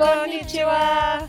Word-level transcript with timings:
Konnichiwa. 0.00 1.28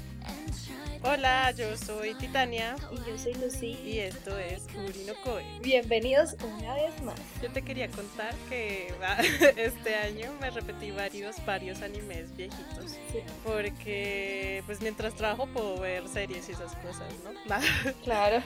Hola, 1.03 1.51
yo 1.51 1.75
soy 1.75 2.13
Titania. 2.13 2.77
Y 2.89 3.09
yo 3.09 3.17
soy 3.17 3.33
Lucy. 3.33 3.77
Y 3.83 3.99
esto 3.99 4.37
es 4.39 4.63
Urino 4.87 5.13
Koe. 5.25 5.43
Bienvenidos 5.61 6.37
una 6.41 6.75
vez 6.75 7.01
más. 7.03 7.19
Yo 7.41 7.51
te 7.51 7.63
quería 7.63 7.89
contar 7.89 8.33
que 8.47 8.93
este 9.57 9.95
año 9.95 10.31
me 10.39 10.51
repetí 10.51 10.91
varios, 10.91 11.45
varios 11.45 11.81
animes 11.81 12.33
viejitos. 12.37 12.97
Porque, 13.43 14.63
pues 14.65 14.79
mientras 14.81 15.15
trabajo 15.15 15.47
puedo 15.47 15.77
ver 15.77 16.07
series 16.07 16.47
y 16.47 16.53
esas 16.53 16.73
cosas, 16.77 17.13
¿no? 17.25 17.93
claro. 18.05 18.41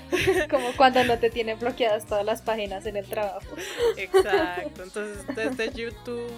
Como 0.49 0.75
cuando 0.75 1.03
no 1.03 1.19
te 1.19 1.29
tienen 1.29 1.59
bloqueadas 1.59 2.07
todas 2.07 2.25
las 2.25 2.41
páginas 2.41 2.87
en 2.87 2.97
el 2.97 3.05
trabajo. 3.05 3.55
Exacto. 3.95 4.81
Entonces, 4.81 5.23
desde 5.35 5.71
YouTube 5.71 6.31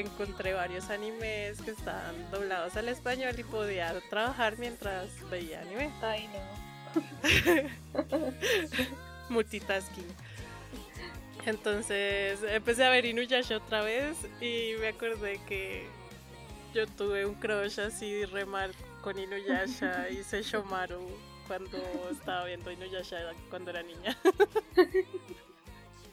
encontré 0.00 0.52
varios 0.52 0.90
animes 0.90 1.60
que 1.62 1.70
estaban 1.70 2.30
doblados 2.30 2.76
al 2.76 2.88
español 2.88 3.34
y 3.38 3.44
podía 3.44 3.94
trabajar 4.10 4.58
mientras 4.58 5.08
veía 5.30 5.62
anime. 5.62 5.90
Ay, 6.02 6.28
no. 6.28 6.66
Multitasking. 9.28 10.06
Entonces 11.46 12.40
empecé 12.42 12.84
a 12.84 12.90
ver 12.90 13.06
Inuyasha 13.06 13.56
otra 13.56 13.82
vez 13.82 14.16
y 14.40 14.72
me 14.80 14.88
acordé 14.88 15.40
que 15.46 15.86
yo 16.74 16.86
tuve 16.86 17.24
un 17.24 17.34
crush 17.34 17.80
así 17.80 18.24
re 18.26 18.44
mal 18.44 18.72
con 19.00 19.18
Inuyasha 19.18 20.08
y 20.10 20.22
Seishomaru 20.22 21.08
cuando 21.46 21.78
estaba 22.10 22.44
viendo 22.44 22.70
Inuyasha 22.70 23.18
cuando 23.48 23.70
era 23.70 23.82
niña. 23.82 24.16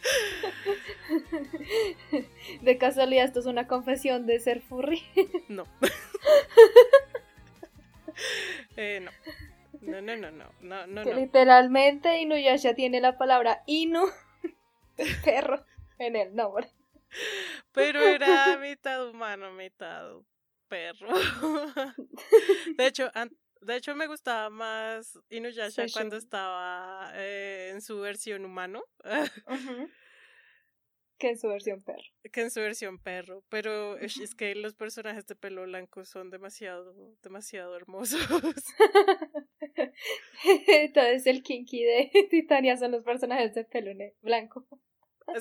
De 2.61 2.77
casualidad, 2.77 3.25
esto 3.25 3.39
es 3.39 3.45
una 3.45 3.67
confesión 3.67 4.25
de 4.25 4.39
ser 4.39 4.61
furry. 4.61 5.03
No. 5.47 5.65
eh, 8.77 9.01
no. 9.01 9.11
No, 9.81 10.01
no, 10.01 10.15
no, 10.15 10.31
no, 10.61 10.87
no, 10.87 11.03
que 11.03 11.13
literalmente 11.13 12.21
Inuyasha 12.21 12.73
tiene 12.73 13.01
la 13.01 13.17
palabra 13.17 13.63
Inu, 13.65 14.05
perro, 15.25 15.65
en 15.99 16.15
el 16.15 16.33
nombre. 16.33 16.69
Pero 17.73 18.01
era 18.01 18.55
mitad 18.57 19.09
humano, 19.09 19.51
mitad 19.51 20.09
perro. 20.69 21.09
De 22.77 22.87
hecho, 22.87 23.11
de 23.65 23.75
hecho 23.75 23.95
me 23.95 24.07
gustaba 24.07 24.49
más 24.49 25.19
Inuyasha 25.29 25.85
cuando 25.91 26.17
estaba 26.17 27.11
eh, 27.15 27.71
en 27.73 27.81
su 27.81 27.99
versión 27.99 28.45
humano. 28.45 28.83
Que 31.19 31.29
en 31.29 31.37
su 31.37 31.47
versión 31.47 31.81
perro. 31.81 32.03
Que 32.33 32.41
en 32.41 32.51
su 32.51 32.59
versión 32.59 32.99
perro. 32.99 33.45
Pero 33.47 33.97
es 33.97 34.35
que 34.35 34.55
los 34.55 34.75
personajes 34.75 35.25
de 35.25 35.35
pelo 35.35 35.63
blanco 35.63 36.03
son 36.03 36.29
demasiado, 36.29 36.93
demasiado 37.21 37.77
hermosos. 37.77 38.19
Entonces 40.67 41.25
el 41.27 41.43
kinky 41.43 41.83
de 41.83 42.11
Titania 42.29 42.75
son 42.75 42.91
los 42.91 43.03
personajes 43.03 43.53
de 43.53 43.63
pelo 43.63 43.91
blanco. 44.21 44.67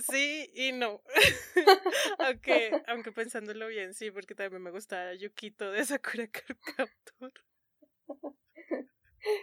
Sí 0.08 0.48
y 0.54 0.70
no. 0.70 1.02
aunque, 2.18 2.70
aunque 2.86 3.10
pensándolo 3.10 3.66
bien, 3.66 3.94
sí, 3.94 4.12
porque 4.12 4.36
también 4.36 4.62
me 4.62 4.70
gusta 4.70 5.12
Yukito 5.14 5.72
de 5.72 5.84
Sakura 5.84 6.28
Capture. 6.28 7.32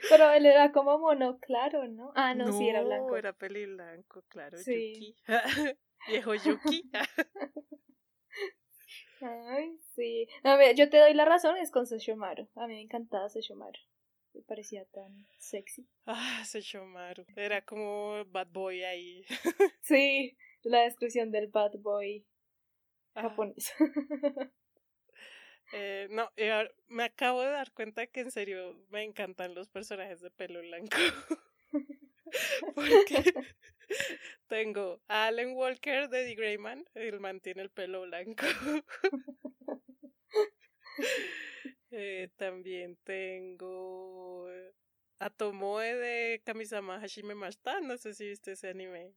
Pero 0.09 0.31
él 0.31 0.45
era 0.45 0.71
como 0.71 0.99
mono 0.99 1.39
claro, 1.39 1.87
¿no? 1.87 2.11
Ah, 2.15 2.35
no, 2.35 2.51
sí 2.51 2.67
era 2.67 2.83
blanco. 2.83 3.15
era 3.15 3.33
peli 3.33 3.65
blanco, 3.65 4.23
claro, 4.27 4.57
sí. 4.57 4.93
Yuki. 4.93 5.15
Viejo 6.07 6.35
Yuki. 6.35 6.89
Ay, 9.21 9.77
sí. 9.95 10.27
A 10.43 10.55
ver, 10.55 10.75
yo 10.75 10.89
te 10.89 10.97
doy 10.97 11.13
la 11.13 11.25
razón, 11.25 11.57
es 11.57 11.71
con 11.71 11.85
Seshomaru. 11.87 12.47
A 12.55 12.67
mí 12.67 12.75
me 12.75 12.81
encantaba 12.81 13.29
Seshomaru. 13.29 13.79
Me 14.33 14.41
parecía 14.41 14.85
tan 14.85 15.27
sexy. 15.37 15.87
Ah, 16.05 16.43
Seshomaru. 16.45 17.25
Era 17.35 17.61
como 17.61 18.23
bad 18.25 18.47
boy 18.47 18.83
ahí. 18.83 19.25
sí, 19.81 20.37
la 20.63 20.81
descripción 20.81 21.31
del 21.31 21.47
bad 21.47 21.71
boy 21.79 22.25
ah. 23.15 23.23
japonés. 23.23 23.73
Eh, 25.71 26.07
no, 26.09 26.29
me 26.87 27.03
acabo 27.03 27.41
de 27.41 27.51
dar 27.51 27.71
cuenta 27.73 28.07
que 28.07 28.21
en 28.21 28.31
serio 28.31 28.75
me 28.89 29.03
encantan 29.03 29.53
los 29.53 29.69
personajes 29.69 30.21
de 30.21 30.31
pelo 30.31 30.61
blanco. 30.61 30.97
Porque 32.75 33.33
tengo 34.47 35.01
a 35.07 35.27
Alan 35.27 35.53
Walker 35.55 36.09
de 36.09 36.25
The 36.25 36.35
Greyman, 36.35 36.85
él 36.93 37.19
mantiene 37.19 37.61
el 37.61 37.69
pelo 37.69 38.01
blanco. 38.01 38.45
Eh, 41.91 42.29
también 42.35 42.97
tengo 43.03 44.47
a 45.17 45.29
Tomoe 45.31 45.95
de 45.95 46.41
Kamisama 46.45 46.99
Hashime 46.99 47.33
Mashita, 47.33 47.81
no 47.81 47.97
sé 47.97 48.13
si 48.13 48.27
viste 48.27 48.51
ese 48.51 48.69
anime. 48.69 49.15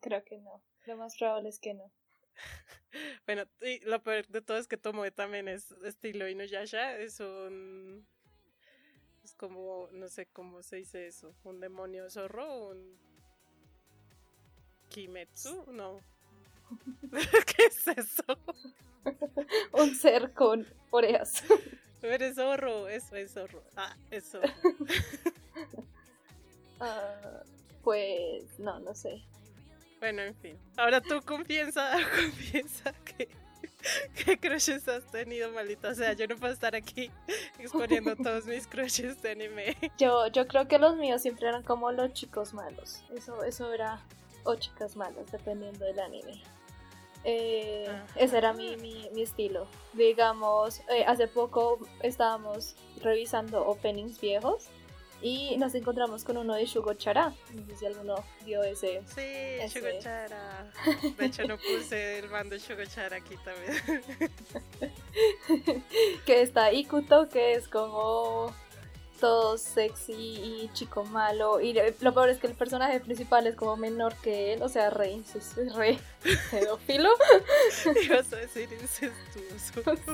Creo 0.00 0.22
que 0.22 0.38
no, 0.38 0.62
lo 0.84 0.96
más 0.96 1.16
probable 1.18 1.48
es 1.48 1.58
que 1.58 1.74
no. 1.74 1.90
bueno, 3.26 3.44
y 3.62 3.80
lo 3.80 4.02
peor 4.02 4.26
de 4.28 4.42
todo 4.42 4.58
es 4.58 4.66
que 4.66 4.76
Tomoe 4.76 5.10
también 5.10 5.48
es 5.48 5.72
estilo 5.84 6.28
Inuyasha, 6.28 6.98
es 6.98 7.20
un... 7.20 8.06
Es 9.22 9.34
como, 9.34 9.88
no 9.92 10.08
sé 10.08 10.26
cómo 10.26 10.62
se 10.62 10.76
dice 10.76 11.06
eso, 11.06 11.34
un 11.44 11.60
demonio 11.60 12.10
zorro, 12.10 12.68
un... 12.68 12.98
Kimetsu, 14.90 15.72
no. 15.72 16.00
¿Qué 17.10 17.66
es 17.66 17.88
eso? 17.88 18.24
un 19.72 19.94
ser 19.94 20.32
con 20.32 20.66
orejas. 20.90 21.42
Eres 22.02 22.36
zorro, 22.36 22.86
eso 22.86 23.16
es 23.16 23.32
zorro. 23.32 23.62
Ah, 23.76 23.96
eso. 24.10 24.40
Ah, 26.80 27.42
pues 27.82 28.58
no, 28.58 28.78
no 28.80 28.94
sé. 28.94 29.22
Bueno, 30.04 30.20
en 30.20 30.34
fin. 30.34 30.58
Ahora 30.76 31.00
tú 31.00 31.22
confiesa, 31.24 31.92
confiesa 32.14 32.92
que, 33.06 33.26
que 34.14 34.38
crushes 34.38 34.86
has 34.86 35.02
tenido, 35.10 35.50
malita. 35.50 35.88
O 35.88 35.94
sea, 35.94 36.12
yo 36.12 36.26
no 36.26 36.36
puedo 36.36 36.52
estar 36.52 36.76
aquí 36.76 37.10
exponiendo 37.58 38.14
todos 38.22 38.44
mis 38.44 38.66
crushes 38.66 39.22
de 39.22 39.30
anime. 39.30 39.74
Yo, 39.96 40.26
yo 40.26 40.46
creo 40.46 40.68
que 40.68 40.78
los 40.78 40.94
míos 40.98 41.22
siempre 41.22 41.48
eran 41.48 41.62
como 41.62 41.90
los 41.90 42.12
chicos 42.12 42.52
malos. 42.52 43.02
Eso, 43.16 43.44
eso 43.44 43.72
era. 43.72 44.02
O 44.42 44.56
chicas 44.56 44.94
malas, 44.94 45.32
dependiendo 45.32 45.86
del 45.86 45.98
anime. 45.98 46.42
Eh, 47.24 47.88
ese 48.16 48.36
era 48.36 48.52
mi, 48.52 48.76
mi, 48.76 49.08
mi 49.14 49.22
estilo. 49.22 49.66
Digamos, 49.94 50.80
eh, 50.90 51.06
hace 51.06 51.28
poco 51.28 51.78
estábamos 52.02 52.76
revisando 53.00 53.66
openings 53.66 54.20
viejos 54.20 54.68
y 55.24 55.56
nos 55.56 55.74
encontramos 55.74 56.22
con 56.22 56.36
uno 56.36 56.54
de 56.54 56.66
Shugo 56.66 56.92
Chara. 56.92 57.32
No 57.54 57.66
sé 57.66 57.76
si 57.78 57.86
alguno 57.86 58.22
vio 58.44 58.62
ese. 58.62 59.00
Sí, 59.06 59.22
ese... 59.22 59.80
Shugo 59.80 59.98
Chara. 59.98 60.70
De 61.16 61.24
hecho, 61.24 61.44
no 61.44 61.56
puse 61.56 62.18
el 62.18 62.28
bando 62.28 62.58
Shugo 62.58 62.84
Chara 62.84 63.16
aquí 63.16 63.34
también. 63.42 64.02
que 66.26 66.42
está 66.42 66.70
Ikuto, 66.74 67.30
que 67.30 67.54
es 67.54 67.68
como 67.68 68.54
todo 69.20 69.58
sexy 69.58 70.12
y 70.12 70.70
chico 70.72 71.04
malo. 71.04 71.60
Y 71.60 71.74
lo 72.00 72.14
peor 72.14 72.28
es 72.28 72.38
que 72.38 72.46
el 72.46 72.54
personaje 72.54 73.00
principal 73.00 73.46
es 73.46 73.54
como 73.54 73.76
menor 73.76 74.14
que 74.16 74.54
él, 74.54 74.62
o 74.62 74.68
sea, 74.68 74.90
re, 74.90 75.20
re 75.74 75.98
pedófilo. 76.50 77.10
Ibas 78.04 78.32
a 78.32 78.36
decir 78.36 78.68
incestuoso. 78.72 79.14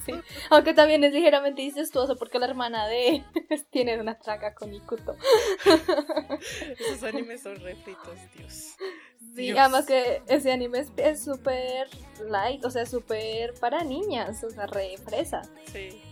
Sí. 0.05 0.15
Aunque 0.51 0.73
también 0.73 1.05
es 1.05 1.13
ligeramente 1.13 1.63
incestuoso 1.63 2.17
porque 2.17 2.39
la 2.39 2.47
hermana 2.47 2.87
de 2.87 3.09
él 3.09 3.25
tiene 3.71 4.01
una 4.01 4.19
traga 4.19 4.55
con 4.55 4.73
Ikuto. 4.73 5.17
Esos 6.79 7.03
animes 7.03 7.43
son 7.43 7.57
refritos, 7.61 8.19
Dios. 8.37 8.77
Sí, 9.35 9.51
además 9.51 9.87
que 9.87 10.23
ese 10.27 10.51
anime 10.51 10.85
es 10.97 11.25
súper 11.25 11.89
light, 12.29 12.65
o 12.65 12.71
sea, 12.71 12.87
súper 12.87 13.55
para 13.61 13.85
niñas, 13.85 14.43
o 14.43 14.51
sea, 14.51 14.67
re 14.67 14.97
fresa. 14.99 15.43
Sí. 15.73 16.03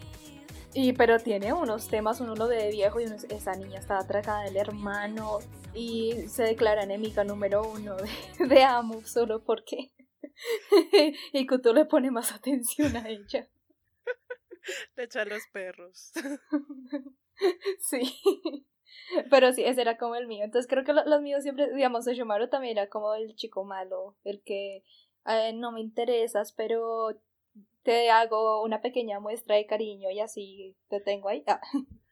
Y 0.81 0.93
pero 0.93 1.19
tiene 1.19 1.53
unos 1.53 1.89
temas, 1.89 2.21
uno 2.21 2.37
lo 2.37 2.47
de 2.47 2.71
viejo 2.71 3.01
y 3.01 3.05
esa 3.05 3.57
niña 3.57 3.81
está 3.81 3.99
atracada 3.99 4.45
del 4.45 4.59
hermano 4.59 5.41
y 5.75 6.13
se 6.29 6.45
declara 6.45 6.85
enemiga 6.85 7.25
número 7.25 7.69
uno 7.69 7.97
de, 7.97 8.09
de 8.47 8.63
Amu 8.63 9.03
solo 9.03 9.43
porque 9.43 9.91
y 11.33 11.47
Kuto 11.49 11.73
le 11.73 11.85
pone 11.85 12.13
más 12.13 12.31
atención 12.31 12.97
a 12.97 13.09
ella. 13.09 13.49
Le 14.95 15.03
echa 15.03 15.23
a 15.23 15.25
los 15.25 15.43
perros. 15.53 16.13
sí. 17.81 18.15
Pero 19.31 19.53
sí, 19.53 19.65
ese 19.65 19.81
era 19.81 19.99
como 19.99 20.15
el 20.15 20.29
mío. 20.29 20.45
Entonces 20.45 20.71
creo 20.71 20.85
que 20.85 20.93
los, 20.93 21.21
míos 21.23 21.43
siempre, 21.43 21.75
digamos, 21.75 22.07
Yomaru 22.07 22.51
también 22.51 22.79
era 22.79 22.89
como 22.89 23.15
el 23.15 23.35
chico 23.35 23.65
malo, 23.65 24.17
el 24.23 24.45
que 24.45 24.85
eh, 25.27 25.53
no 25.55 25.73
me 25.73 25.81
interesas, 25.81 26.53
pero 26.53 27.21
te 27.89 28.11
hago 28.11 28.63
una 28.63 28.83
pequeña 28.83 29.19
muestra 29.19 29.57
de 29.57 29.65
cariño 29.65 30.11
y 30.11 30.21
así 30.21 30.77
te 30.91 31.01
tengo 31.01 31.31
ahí. 31.31 31.43
Ah. 31.47 31.61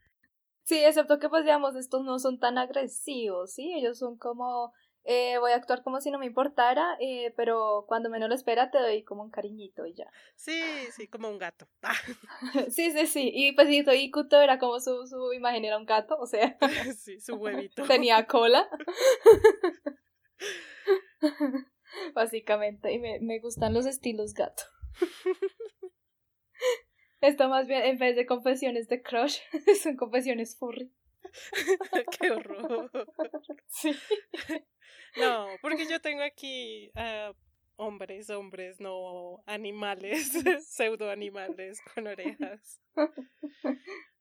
Sí, 0.64 0.82
excepto 0.82 1.20
que 1.20 1.28
pues 1.28 1.44
digamos 1.44 1.76
estos 1.76 2.02
no 2.02 2.18
son 2.18 2.40
tan 2.40 2.58
agresivos, 2.58 3.52
¿sí? 3.52 3.72
Ellos 3.72 3.98
son 3.98 4.16
como 4.16 4.72
eh, 5.04 5.38
voy 5.38 5.52
a 5.52 5.54
actuar 5.54 5.84
como 5.84 6.00
si 6.00 6.10
no 6.10 6.18
me 6.18 6.26
importara, 6.26 6.96
eh, 6.98 7.32
pero 7.36 7.84
cuando 7.86 8.10
menos 8.10 8.28
lo 8.28 8.34
espera 8.34 8.72
te 8.72 8.78
doy 8.78 9.04
como 9.04 9.22
un 9.22 9.30
cariñito 9.30 9.86
y 9.86 9.94
ya. 9.94 10.10
Sí, 10.34 10.60
sí, 10.90 11.06
como 11.06 11.28
un 11.28 11.38
gato. 11.38 11.68
sí, 12.70 12.90
sí, 12.90 13.06
sí. 13.06 13.30
Y 13.32 13.52
pues 13.52 13.68
y 13.70 14.10
Kuto 14.10 14.40
era 14.40 14.58
como 14.58 14.80
su, 14.80 15.06
su 15.06 15.32
imagen 15.34 15.64
era 15.64 15.78
un 15.78 15.86
gato, 15.86 16.16
o 16.18 16.26
sea. 16.26 16.58
sí, 16.98 17.20
su 17.20 17.36
huevito. 17.36 17.84
Tenía 17.84 18.26
cola. 18.26 18.68
Básicamente, 22.12 22.92
y 22.92 22.98
me, 22.98 23.20
me 23.20 23.38
gustan 23.38 23.72
los 23.72 23.86
estilos 23.86 24.34
gato. 24.34 24.64
Esto 27.20 27.48
más 27.48 27.66
bien, 27.66 27.82
en 27.84 27.98
vez 27.98 28.16
de 28.16 28.26
confesiones 28.26 28.88
de 28.88 29.02
crush, 29.02 29.38
son 29.82 29.96
confesiones 29.96 30.56
furry. 30.58 30.92
Qué 32.20 32.30
horror. 32.30 32.90
Sí. 33.68 33.94
No, 35.16 35.48
porque 35.60 35.86
yo 35.86 36.00
tengo 36.00 36.22
aquí 36.22 36.90
uh, 36.94 37.34
hombres, 37.76 38.30
hombres, 38.30 38.80
no 38.80 39.42
animales, 39.46 40.32
pseudo 40.66 41.10
animales 41.10 41.78
con 41.94 42.06
orejas. 42.06 42.80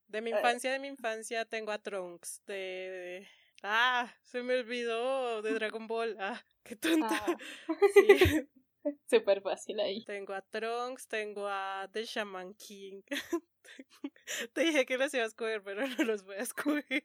De 0.08 0.22
mi 0.22 0.32
infancia, 0.32 0.72
de 0.72 0.80
mi 0.80 0.88
infancia 0.88 1.46
tengo 1.46 1.72
a 1.72 1.80
Trunks 1.80 2.42
de, 2.46 3.28
Ah, 3.64 4.14
se 4.22 4.44
me 4.44 4.60
olvidó 4.60 5.42
de 5.42 5.54
Dragon 5.54 5.88
Ball. 5.88 6.16
Ah, 6.20 6.40
qué 6.64 6.76
tonta. 6.76 7.10
Ah. 7.12 7.38
Sí. 7.94 8.48
Súper 9.10 9.42
fácil 9.42 9.80
ahí. 9.80 10.04
Tengo 10.06 10.34
a 10.34 10.42
Trunks, 10.42 11.08
tengo 11.08 11.48
a 11.48 11.90
The 11.92 12.04
Shaman 12.04 12.54
King. 12.56 13.02
Te 14.54 14.62
dije 14.62 14.86
que 14.86 14.98
los 14.98 15.14
iba 15.14 15.24
a 15.24 15.28
escoger, 15.28 15.64
pero 15.64 15.88
no 15.88 16.04
los 16.04 16.24
voy 16.24 16.36
a 16.36 16.42
escoger. 16.42 17.04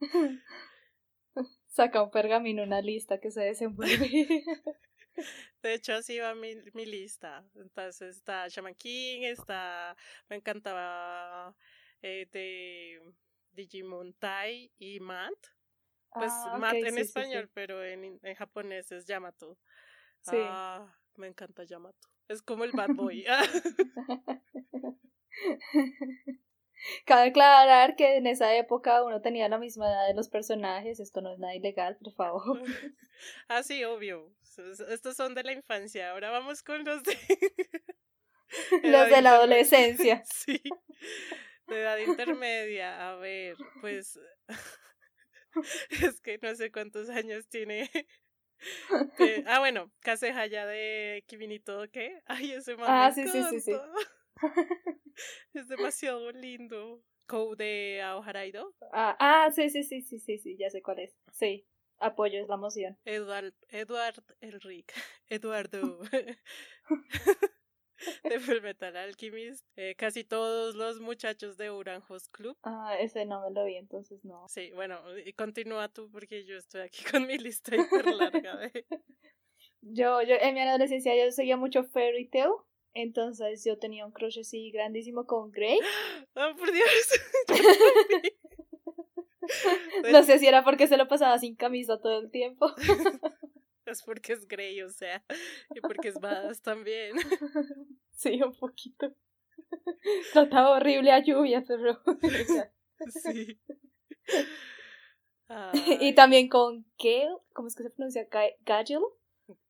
Saca 1.68 2.02
un 2.02 2.10
pergamino, 2.10 2.62
una 2.62 2.80
lista 2.80 3.20
que 3.20 3.30
se 3.30 3.42
desenvuelve. 3.42 4.44
De 5.62 5.74
hecho, 5.74 5.94
así 5.94 6.18
va 6.18 6.34
mi, 6.34 6.54
mi 6.72 6.86
lista. 6.86 7.44
Entonces 7.54 8.16
está 8.16 8.48
Shaman 8.48 8.74
King, 8.74 9.22
está. 9.24 9.96
Me 10.28 10.36
encantaba 10.36 11.54
eh, 12.02 12.26
de 12.32 13.00
Digimon 13.52 14.14
Tai 14.14 14.72
y 14.78 15.00
Mat. 15.00 15.55
Pues 16.18 16.32
ah, 16.32 16.56
Mat 16.58 16.74
en 16.74 16.98
español, 16.98 17.50
pero 17.52 17.84
en, 17.84 18.18
en, 18.22 18.34
japonés 18.34 18.90
es 18.92 19.06
Yamato. 19.06 19.58
Sí. 20.22 20.36
Ah, 20.38 20.94
me 21.16 21.26
encanta 21.26 21.64
Yamato. 21.64 22.08
Es 22.28 22.42
como 22.42 22.64
el 22.64 22.72
bad 22.72 22.94
boy. 22.94 23.24
Cabe 27.04 27.28
aclarar 27.28 27.96
que 27.96 28.16
en 28.16 28.26
esa 28.26 28.54
época 28.54 29.02
uno 29.02 29.20
tenía 29.20 29.48
la 29.48 29.58
misma 29.58 29.88
edad 29.88 30.06
de 30.08 30.14
los 30.14 30.28
personajes, 30.28 31.00
esto 31.00 31.20
no 31.20 31.32
es 31.32 31.38
nada 31.38 31.54
ilegal, 31.54 31.96
por 31.96 32.12
favor. 32.12 32.62
Ah, 33.48 33.62
sí, 33.62 33.82
obvio. 33.82 34.30
Estos 34.90 35.16
son 35.16 35.34
de 35.34 35.42
la 35.42 35.52
infancia, 35.52 36.10
ahora 36.10 36.30
vamos 36.30 36.62
con 36.62 36.84
los 36.84 37.02
de... 37.02 37.16
los 38.82 39.08
de 39.08 39.22
la 39.22 39.30
adolescencia. 39.30 40.22
Sí, 40.26 40.60
de 41.66 41.80
edad 41.80 41.96
intermedia. 41.96 43.08
A 43.08 43.16
ver, 43.16 43.56
pues... 43.80 44.20
Es 46.14 46.20
que 46.20 46.38
no 46.42 46.54
sé 46.54 46.70
cuántos 46.70 47.08
años 47.08 47.48
tiene 47.48 47.90
ah, 49.46 49.58
bueno, 49.58 49.90
ya 50.46 50.66
de 50.66 51.24
Kiminito, 51.26 51.84
¿qué? 51.90 52.22
Ay, 52.26 52.52
ese 52.52 52.76
man 52.76 52.86
ah, 52.88 53.12
sí, 53.12 53.26
sí, 53.28 53.42
sí, 53.50 53.60
sí, 53.60 53.72
Es 55.54 55.68
demasiado 55.68 56.30
lindo. 56.32 57.02
Kou 57.26 57.56
de 57.56 58.00
Aoharaido. 58.02 58.72
Ah, 58.92 59.16
ah, 59.18 59.50
sí, 59.50 59.68
sí, 59.68 59.82
sí, 59.82 60.00
sí, 60.00 60.20
sí, 60.20 60.38
sí, 60.38 60.56
ya 60.56 60.70
sé 60.70 60.80
cuál 60.80 61.00
es. 61.00 61.16
Sí, 61.32 61.66
apoyo, 61.98 62.40
es 62.40 62.48
la 62.48 62.54
emoción. 62.54 62.96
Eduard, 63.04 63.52
Eduard 63.68 64.22
Elric. 64.40 64.92
Eduardo. 65.28 66.00
de 68.24 68.40
Full 68.40 68.62
Metal 68.62 68.96
Alchemist. 68.96 69.64
Eh, 69.76 69.94
casi 69.96 70.24
todos 70.24 70.74
los 70.74 71.00
muchachos 71.00 71.56
de 71.56 71.70
Host 71.70 72.32
Club. 72.32 72.56
Ah, 72.62 72.96
ese 72.98 73.24
no 73.26 73.42
me 73.42 73.50
lo 73.50 73.64
vi, 73.64 73.76
entonces 73.76 74.24
no. 74.24 74.46
Sí, 74.48 74.70
bueno, 74.72 75.00
y 75.24 75.32
continúa 75.32 75.88
tú 75.88 76.10
porque 76.10 76.44
yo 76.44 76.56
estoy 76.56 76.82
aquí 76.82 77.04
con 77.04 77.26
mi 77.26 77.38
lista 77.38 77.74
hiper 77.74 78.06
larga 78.06 78.56
de... 78.56 78.86
yo, 79.80 80.22
yo, 80.22 80.36
en 80.40 80.54
mi 80.54 80.60
adolescencia 80.60 81.14
yo 81.16 81.30
seguía 81.30 81.56
mucho 81.56 81.84
Fairy 81.84 82.28
Tail. 82.28 82.50
Entonces 82.98 83.62
yo 83.62 83.78
tenía 83.78 84.06
un 84.06 84.12
crush 84.12 84.38
así 84.38 84.70
grandísimo 84.70 85.26
con 85.26 85.50
Grey. 85.50 85.78
¡Oh, 86.34 86.54
por 86.58 86.72
Dios! 86.72 87.20
no 90.12 90.22
sé 90.22 90.38
si 90.38 90.46
era 90.46 90.64
porque 90.64 90.86
se 90.86 90.96
lo 90.96 91.06
pasaba 91.06 91.38
sin 91.38 91.56
camisa 91.56 92.00
todo 92.00 92.20
el 92.20 92.30
tiempo. 92.30 92.72
Es 93.86 94.02
porque 94.02 94.32
es 94.32 94.46
Grey, 94.48 94.82
o 94.82 94.90
sea, 94.90 95.24
y 95.74 95.80
porque 95.80 96.08
es 96.08 96.14
badass 96.20 96.60
también. 96.60 97.16
Sí, 98.18 98.40
un 98.42 98.54
poquito. 98.56 99.14
Trataba 100.32 100.70
horrible 100.70 101.12
a 101.12 101.22
lluvia, 101.22 101.62
pero. 101.68 102.00
sí. 103.22 103.60
Y 106.00 106.14
también 106.14 106.48
con 106.48 106.86
Gale, 106.98 107.36
¿cómo 107.52 107.68
es 107.68 107.76
que 107.76 107.82
se 107.82 107.90
pronuncia? 107.90 108.26
Gagel, 108.64 109.02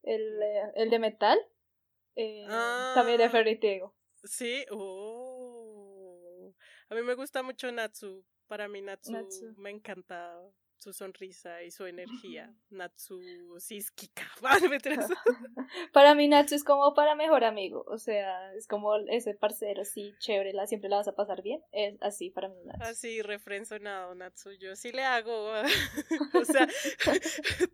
el, 0.04 0.42
eh, 0.42 0.72
el 0.76 0.90
de 0.90 0.98
metal. 1.00 1.38
Eh, 2.14 2.46
también 2.94 3.18
de 3.18 3.28
Fairy 3.28 3.60
Sí, 4.22 4.64
oh. 4.70 6.54
A 6.88 6.94
mí 6.94 7.02
me 7.02 7.14
gusta 7.14 7.42
mucho 7.42 7.70
Natsu. 7.72 8.24
Para 8.46 8.68
mí 8.68 8.80
Natsu, 8.80 9.10
Natsu. 9.10 9.54
me 9.56 9.70
encanta 9.70 10.40
su 10.78 10.92
sonrisa 10.92 11.62
y 11.62 11.70
su 11.70 11.86
energía. 11.86 12.54
Natsu 12.70 13.20
Siskika. 13.58 14.26
para 15.92 16.14
mí 16.14 16.28
Natsu 16.28 16.54
es 16.54 16.64
como 16.64 16.94
para 16.94 17.14
mejor 17.14 17.44
amigo, 17.44 17.84
o 17.88 17.98
sea, 17.98 18.52
es 18.54 18.66
como 18.66 18.96
ese 19.08 19.34
parcero 19.34 19.82
así 19.82 20.14
chévere, 20.18 20.52
la, 20.52 20.66
siempre 20.66 20.88
la 20.90 20.96
vas 20.96 21.08
a 21.08 21.14
pasar 21.14 21.42
bien, 21.42 21.62
es 21.72 21.96
así 22.02 22.30
para 22.30 22.48
mí 22.48 22.56
Natsu. 22.64 22.84
Así 22.84 23.22
refrenzonado 23.22 24.14
Natsu, 24.14 24.52
yo 24.52 24.76
sí 24.76 24.92
le 24.92 25.04
hago, 25.04 25.52
o 26.34 26.44
sea, 26.44 26.68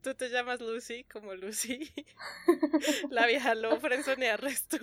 tú 0.02 0.14
te 0.14 0.28
llamas 0.28 0.60
Lucy 0.60 1.04
como 1.04 1.34
Lucy, 1.34 1.92
la 3.10 3.26
vieja 3.26 3.54
lo 3.54 3.78
frenzonea 3.80 4.36
resto. 4.36 4.78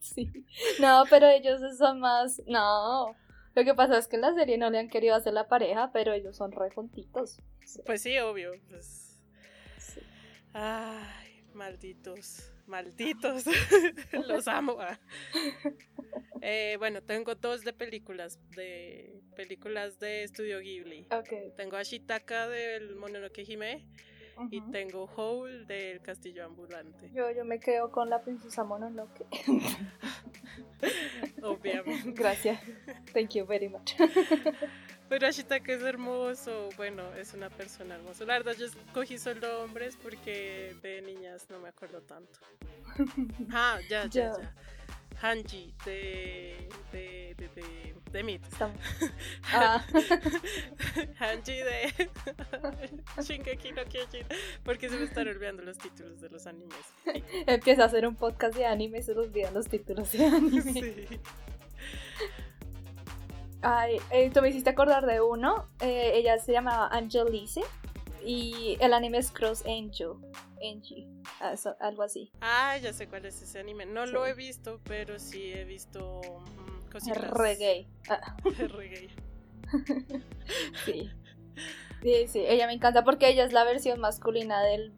sí, 0.00 0.30
no, 0.80 1.04
pero 1.08 1.28
ellos 1.28 1.60
son 1.78 2.00
más, 2.00 2.42
no, 2.46 3.14
lo 3.54 3.64
que 3.64 3.74
pasa 3.74 3.98
es 3.98 4.06
que 4.06 4.16
en 4.16 4.22
la 4.22 4.34
serie 4.34 4.58
no 4.58 4.70
le 4.70 4.78
han 4.78 4.88
querido 4.88 5.14
hacer 5.14 5.32
la 5.32 5.48
pareja, 5.48 5.90
pero 5.92 6.12
ellos 6.12 6.36
son 6.36 6.52
re 6.52 6.70
juntitos. 6.70 7.38
Pues 7.84 8.02
sí, 8.02 8.18
obvio. 8.18 8.52
Pues... 8.68 9.18
Ay, 10.52 11.44
malditos. 11.54 12.52
Malditos. 12.66 13.44
Los 14.28 14.46
amo. 14.48 14.76
Ah. 14.80 14.98
Eh, 16.42 16.76
bueno, 16.78 17.02
tengo 17.02 17.34
dos 17.34 17.64
de 17.64 17.72
películas. 17.72 18.40
De 18.56 19.20
películas 19.36 19.98
de 19.98 20.22
Estudio 20.22 20.60
Ghibli. 20.60 21.06
Tengo 21.56 21.76
a 21.76 21.82
Shitaka 21.82 22.48
del 22.48 22.96
Mononoke 22.96 23.42
Hime 23.42 23.86
y 24.50 24.60
tengo 24.70 25.04
Howl 25.16 25.66
del 25.66 26.00
Castillo 26.00 26.44
Ambulante. 26.44 27.10
Yo, 27.12 27.30
yo 27.30 27.44
me 27.44 27.60
quedo 27.60 27.90
con 27.90 28.10
la 28.10 28.22
princesa 28.22 28.64
Mononoke. 28.64 29.26
Obviamente. 31.42 32.12
Gracias. 32.12 32.60
Thank 33.12 33.34
you 33.34 33.46
very 33.46 33.68
much. 33.68 33.94
Pero 35.08 35.26
Ashitaka 35.26 35.72
es 35.72 35.82
hermoso. 35.82 36.68
Bueno, 36.76 37.12
es 37.14 37.34
una 37.34 37.50
persona 37.50 37.96
hermosa. 37.96 38.24
La 38.24 38.34
verdad, 38.34 38.54
yo 38.56 38.66
escogí 38.66 39.18
solo 39.18 39.64
hombres 39.64 39.98
porque 40.00 40.76
de 40.82 41.02
niñas 41.02 41.48
no 41.50 41.58
me 41.58 41.68
acuerdo 41.68 42.00
tanto. 42.02 42.38
Ah, 43.52 43.78
ya, 43.88 44.06
ya, 44.06 44.32
ya. 44.38 44.54
Hanji 45.22 45.74
de 45.84 46.68
de 46.92 47.34
de 47.36 47.48
de, 47.48 47.94
de 48.10 48.22
Meet. 48.22 48.42
Ah. 49.52 49.84
Hanji 51.18 51.52
de 51.52 51.92
Shingeki 53.22 53.72
no 53.72 53.84
Kyojin 53.84 54.26
porque 54.64 54.88
se 54.88 54.96
me 54.96 55.04
están 55.04 55.28
olvidando 55.28 55.62
los 55.62 55.78
títulos 55.78 56.20
de 56.20 56.30
los 56.30 56.46
animes. 56.46 56.78
Empieza 57.46 57.82
a 57.82 57.86
hacer 57.86 58.06
un 58.06 58.16
podcast 58.16 58.56
de 58.56 58.64
anime 58.64 58.98
y 58.98 59.02
se 59.02 59.12
olvidan 59.12 59.54
los 59.54 59.68
títulos 59.68 60.12
de 60.12 60.24
anime. 60.24 60.72
Sí. 60.72 61.06
Ay, 63.62 64.00
eh, 64.10 64.30
tú 64.32 64.40
me 64.40 64.48
hiciste 64.48 64.70
acordar 64.70 65.04
de 65.04 65.20
uno. 65.20 65.68
Eh, 65.80 66.12
ella 66.14 66.38
se 66.38 66.52
llamaba 66.52 66.88
Angelice 66.88 67.60
y 68.24 68.76
el 68.80 68.92
anime 68.92 69.18
es 69.18 69.30
Cross 69.30 69.64
Angel. 69.66 70.12
Angie, 70.62 71.08
ah, 71.40 71.54
algo 71.80 72.02
así. 72.02 72.30
Ah, 72.40 72.76
ya 72.78 72.92
sé 72.92 73.08
cuál 73.08 73.24
es 73.24 73.40
ese 73.40 73.60
anime. 73.60 73.86
No 73.86 74.06
lo 74.06 74.26
he 74.26 74.34
visto, 74.34 74.80
pero 74.84 75.18
sí 75.18 75.52
he 75.52 75.64
visto 75.64 76.20
mm, 76.20 76.90
cositas. 76.90 77.30
Reggae. 77.30 77.88
Ah. 78.08 78.36
Reggae. 78.44 79.08
sí. 80.84 81.10
Sí, 82.02 82.28
sí, 82.28 82.44
ella 82.46 82.66
me 82.66 82.72
encanta 82.72 83.04
porque 83.04 83.28
ella 83.28 83.44
es 83.44 83.52
la 83.52 83.64
versión 83.64 84.00
masculina 84.00 84.62
del 84.62 84.92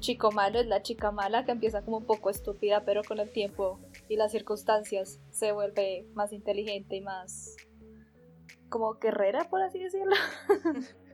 chico 0.00 0.32
malo, 0.32 0.60
es 0.60 0.66
la 0.66 0.82
chica 0.82 1.10
mala 1.10 1.44
que 1.44 1.52
empieza 1.52 1.82
como 1.82 1.98
un 1.98 2.06
poco 2.06 2.30
estúpida, 2.30 2.84
pero 2.84 3.02
con 3.02 3.18
el 3.18 3.30
tiempo 3.30 3.80
y 4.08 4.16
las 4.16 4.32
circunstancias 4.32 5.20
se 5.30 5.52
vuelve 5.52 6.06
más 6.14 6.32
inteligente 6.32 6.96
y 6.96 7.00
más 7.02 7.56
como 8.68 8.94
guerrera, 8.94 9.48
por 9.50 9.60
así 9.62 9.78
decirlo. 9.78 10.16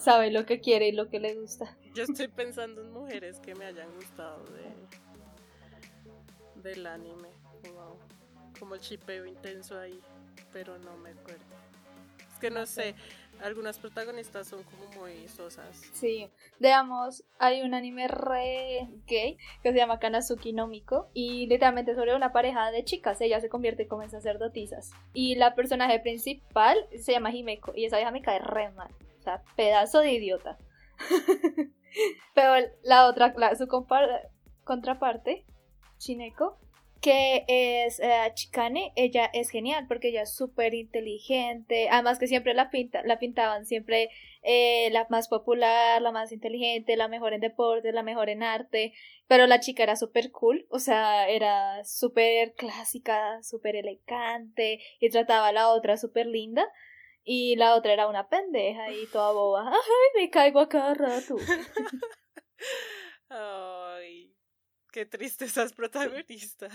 Sabe 0.00 0.30
lo 0.30 0.46
que 0.46 0.60
quiere 0.60 0.88
y 0.88 0.92
lo 0.92 1.10
que 1.10 1.20
le 1.20 1.34
gusta. 1.34 1.76
Yo 1.94 2.04
estoy 2.04 2.28
pensando 2.28 2.80
en 2.80 2.90
mujeres 2.90 3.38
que 3.38 3.54
me 3.54 3.66
hayan 3.66 3.94
gustado 3.94 4.44
de 4.46 4.70
del 6.62 6.86
anime. 6.86 7.28
Como, 8.58 8.74
el 8.74 8.80
chipeo 8.80 9.26
intenso 9.26 9.78
ahí, 9.78 10.00
pero 10.52 10.78
no 10.78 10.96
me 10.96 11.10
acuerdo. 11.10 11.44
Es 12.32 12.38
que 12.38 12.50
no 12.50 12.64
sé, 12.64 12.94
algunas 13.42 13.78
protagonistas 13.78 14.48
son 14.48 14.62
como 14.64 14.86
muy 15.00 15.28
sosas. 15.28 15.82
Sí, 15.92 16.28
veamos, 16.58 17.24
hay 17.38 17.62
un 17.62 17.74
anime 17.74 18.08
re 18.08 18.88
gay 19.06 19.36
que 19.62 19.72
se 19.72 19.76
llama 19.76 19.98
Kanazuki 19.98 20.52
no 20.52 20.66
Miko 20.66 21.10
y 21.12 21.46
literalmente 21.46 21.94
sobre 21.94 22.14
una 22.14 22.32
pareja 22.32 22.70
de 22.70 22.84
chicas, 22.84 23.20
ella 23.20 23.40
se 23.40 23.48
convierte 23.48 23.86
como 23.86 24.02
en 24.02 24.10
sacerdotisas 24.10 24.92
y 25.12 25.36
la 25.36 25.54
personaje 25.54 26.00
principal 26.00 26.78
se 26.98 27.12
llama 27.12 27.34
Himeko 27.34 27.72
y 27.74 27.84
esa 27.84 27.96
vieja 27.96 28.10
me 28.10 28.22
cae 28.22 28.38
re 28.40 28.70
mal, 28.70 28.90
o 29.20 29.22
sea, 29.22 29.42
pedazo 29.54 30.00
de 30.00 30.12
idiota. 30.12 30.58
Pero 32.34 32.66
la 32.82 33.06
otra, 33.06 33.34
su 33.56 33.68
contraparte, 34.64 35.44
Shineko, 35.98 36.58
que 37.00 37.44
es 37.48 37.98
eh, 38.00 38.30
Chicane, 38.34 38.92
ella 38.94 39.30
es 39.32 39.50
genial 39.50 39.86
porque 39.88 40.08
ella 40.08 40.22
es 40.22 40.34
súper 40.34 40.74
inteligente, 40.74 41.88
además 41.90 42.18
que 42.18 42.26
siempre 42.26 42.54
la, 42.54 42.70
pinta, 42.70 43.02
la 43.04 43.18
pintaban 43.18 43.64
siempre 43.64 44.10
eh, 44.42 44.90
la 44.92 45.06
más 45.08 45.28
popular, 45.28 46.00
la 46.00 46.12
más 46.12 46.30
inteligente, 46.32 46.96
la 46.96 47.08
mejor 47.08 47.32
en 47.32 47.40
deportes, 47.40 47.94
la 47.94 48.02
mejor 48.02 48.28
en 48.28 48.42
arte, 48.42 48.92
pero 49.26 49.46
la 49.46 49.60
chica 49.60 49.82
era 49.82 49.96
súper 49.96 50.30
cool, 50.30 50.66
o 50.70 50.78
sea, 50.78 51.28
era 51.28 51.84
súper 51.84 52.52
clásica, 52.54 53.42
súper 53.42 53.76
elegante 53.76 54.80
y 54.98 55.08
trataba 55.08 55.48
a 55.48 55.52
la 55.52 55.68
otra 55.70 55.96
súper 55.96 56.26
linda. 56.26 56.66
Y 57.22 57.56
la 57.56 57.74
otra 57.74 57.92
era 57.92 58.08
una 58.08 58.28
pendeja 58.28 58.90
y 58.90 59.06
toda 59.06 59.32
boba. 59.32 59.70
Ay, 59.72 60.22
me 60.22 60.30
caigo 60.30 60.60
a 60.60 60.68
cada 60.68 60.94
rato. 60.94 61.36
Ay, 63.28 64.34
Qué 64.92 65.06
triste 65.06 65.44
esas 65.44 65.72
protagonistas. 65.72 66.74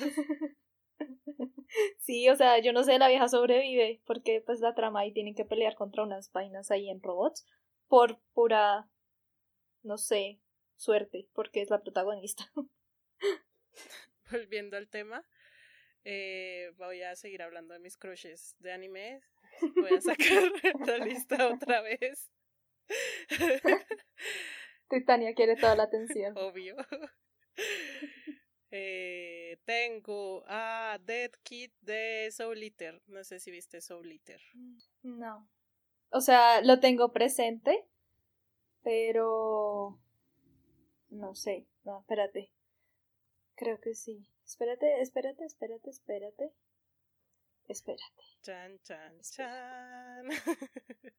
Sí, 2.00 2.30
o 2.30 2.36
sea, 2.38 2.60
yo 2.60 2.72
no 2.72 2.84
sé, 2.84 2.98
la 2.98 3.10
vieja 3.10 3.28
sobrevive 3.28 4.02
porque 4.06 4.42
pues 4.46 4.62
la 4.62 4.74
trama 4.74 5.06
y 5.06 5.12
tienen 5.12 5.36
que 5.36 5.44
pelear 5.44 5.76
contra 5.76 6.04
unas 6.04 6.32
vainas 6.32 6.72
ahí 6.72 6.90
en 6.90 7.02
robots 7.02 7.46
por 7.88 8.22
pura, 8.34 8.88
no 9.84 9.98
sé, 9.98 10.40
suerte, 10.78 11.28
porque 11.34 11.62
es 11.62 11.70
la 11.70 11.82
protagonista. 11.82 12.50
Volviendo 14.32 14.78
al 14.78 14.88
tema, 14.88 15.28
eh, 16.06 16.72
voy 16.78 17.02
a 17.02 17.16
seguir 17.18 17.42
hablando 17.42 17.74
de 17.74 17.82
mis 17.82 17.98
crushes 17.98 18.56
de 18.60 18.72
anime. 18.72 19.22
Voy 19.62 19.98
a 19.98 20.02
sacar 20.02 20.44
la 20.88 21.06
lista 21.06 21.48
otra 21.48 21.82
vez. 21.82 22.30
Titania 24.90 25.34
quiere 25.34 25.56
toda 25.56 25.76
la 25.76 25.84
atención. 25.84 26.38
Obvio. 26.38 26.76
Eh, 28.72 29.58
tengo 29.64 30.44
a 30.48 31.00
Dead 31.06 31.32
Kid 31.44 31.72
de 31.82 32.30
Soul 32.32 32.62
Eater. 32.62 33.02
No 33.08 33.24
sé 33.24 33.40
si 33.40 33.50
viste 33.50 33.80
Soul 33.80 34.12
Eater. 34.12 34.42
No. 35.02 35.50
O 36.10 36.20
sea, 36.20 36.62
lo 36.62 36.80
tengo 36.80 37.14
presente, 37.14 37.86
pero 38.84 39.98
no 41.10 41.36
sé. 41.36 41.68
No, 41.84 42.02
espérate. 42.02 42.52
Creo 43.56 43.80
que 43.80 43.96
sí. 43.96 44.28
Espérate, 44.46 45.02
espérate, 45.02 45.46
espérate, 45.46 45.90
espérate. 45.90 46.52
Espérate. 47.68 48.24
Chan, 48.42 48.80
chan, 48.84 49.20
chan. 49.22 50.30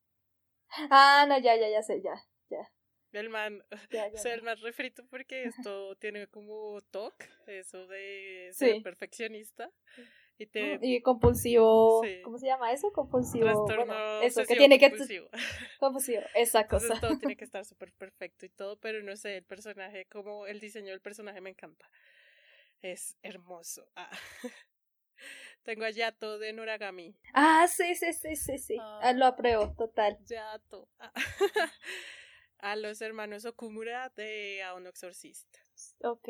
ah, 0.91 1.27
no, 1.29 1.39
ya, 1.39 1.57
ya, 1.57 1.69
ya 1.69 1.83
sé, 1.83 2.01
ya, 2.03 2.15
ya. 2.51 2.71
El 3.13 3.31
man, 3.31 3.65
el 3.91 4.43
más 4.43 4.61
refrito 4.61 5.03
porque 5.09 5.45
esto 5.45 5.97
tiene 5.97 6.27
como 6.27 6.81
TOC, 6.91 7.15
eso 7.47 7.87
de 7.87 8.51
ser 8.53 8.83
perfeccionista. 8.83 9.73
Y, 10.39 10.47
te... 10.47 10.79
y 10.83 11.01
compulsivo, 11.01 12.03
¿cómo 12.23 12.37
se 12.37 12.47
llama 12.47 12.71
eso? 12.73 12.93
Compulsivo. 12.93 13.47
Trastorno 13.47 14.21
eso, 14.21 14.45
que 14.45 14.57
tiene 14.57 14.79
que 14.79 14.91
compulsivo. 14.91 15.31
compulsivo, 15.81 16.23
esa 16.35 16.67
cosa. 16.67 17.01
todo 17.01 17.17
tiene 17.19 17.37
que 17.37 17.45
estar 17.51 17.65
súper 17.65 17.91
perfecto 17.93 18.45
y 18.45 18.51
todo, 18.51 18.79
pero 18.79 19.03
no 19.03 19.17
sé, 19.17 19.39
el 19.39 19.45
personaje, 19.45 20.05
como 20.07 20.47
el 20.47 20.61
diseño 20.61 20.91
del 20.91 21.01
personaje 21.01 21.41
me 21.41 21.51
encanta. 21.51 21.89
Es 22.83 23.17
hermoso. 23.23 23.89
Ah. 23.97 24.11
Tengo 25.67 25.85
a 25.85 25.91
Yato 25.91 26.39
de 26.39 26.55
Noragami. 26.55 27.15
Ah, 27.35 27.67
sí, 27.69 27.95
sí, 27.95 28.15
sí, 28.15 28.37
sí, 28.37 28.57
sí. 28.57 28.77
Ah, 28.81 29.13
lo 29.13 29.27
apruebo, 29.27 29.75
total. 29.77 30.17
Yato. 30.25 30.89
Ah 30.99 31.13
a 32.59 32.77
los 32.77 33.01
hermanos 33.01 33.45
Okumura 33.45 34.13
de 34.17 34.63
A 34.63 34.75
un 34.75 34.87
exorcista. 34.87 35.59
Ok. 36.03 36.29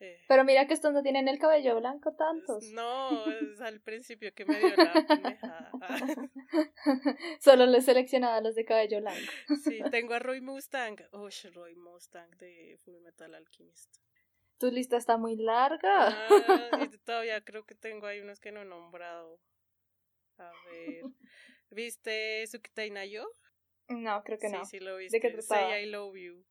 Eh. 0.00 0.24
Pero 0.28 0.44
mira 0.44 0.66
que 0.66 0.74
estos 0.74 0.92
no 0.92 1.02
tienen 1.02 1.28
el 1.28 1.38
cabello 1.38 1.78
blanco 1.78 2.14
tantos. 2.14 2.64
No, 2.72 3.24
es 3.54 3.60
al 3.60 3.80
principio 3.80 4.34
que 4.34 4.44
me 4.44 4.58
dio 4.58 4.76
la 4.76 5.04
pendejada. 5.06 5.70
Solo 7.40 7.66
le 7.66 7.80
seleccionaba 7.80 8.40
los 8.40 8.54
de 8.54 8.64
cabello 8.64 9.00
blanco. 9.00 9.32
Sí, 9.62 9.80
tengo 9.90 10.14
a 10.14 10.18
Roy 10.18 10.40
Mustang. 10.40 10.96
Uy, 11.12 11.30
Roy 11.52 11.76
Mustang 11.76 12.30
de 12.38 12.78
Full 12.84 13.00
Metal 13.00 13.34
Alchemist. 13.34 13.96
Tu 14.64 14.70
lista 14.70 14.96
está 14.96 15.18
muy 15.18 15.36
larga. 15.36 16.08
Ah, 16.08 16.88
y 16.90 16.96
todavía 17.04 17.44
creo 17.44 17.66
que 17.66 17.74
tengo 17.74 18.06
ahí 18.06 18.20
unos 18.20 18.40
que 18.40 18.50
no 18.50 18.62
he 18.62 18.64
nombrado. 18.64 19.38
A 20.38 20.50
ver. 20.70 21.02
¿Viste 21.70 22.46
Sukitai 22.46 22.88
Nayo? 22.88 23.26
No, 23.88 24.24
creo 24.24 24.38
que 24.38 24.48
no. 24.48 24.64
Sí, 24.64 24.78
sí 24.78 24.80
lo 24.80 24.96
viste. 24.96 25.18
¿De 25.18 25.20
qué 25.20 25.28
trataba? 25.28 25.68
Say 25.68 25.84
I 25.84 25.90
love 25.90 26.16
you. 26.16 26.46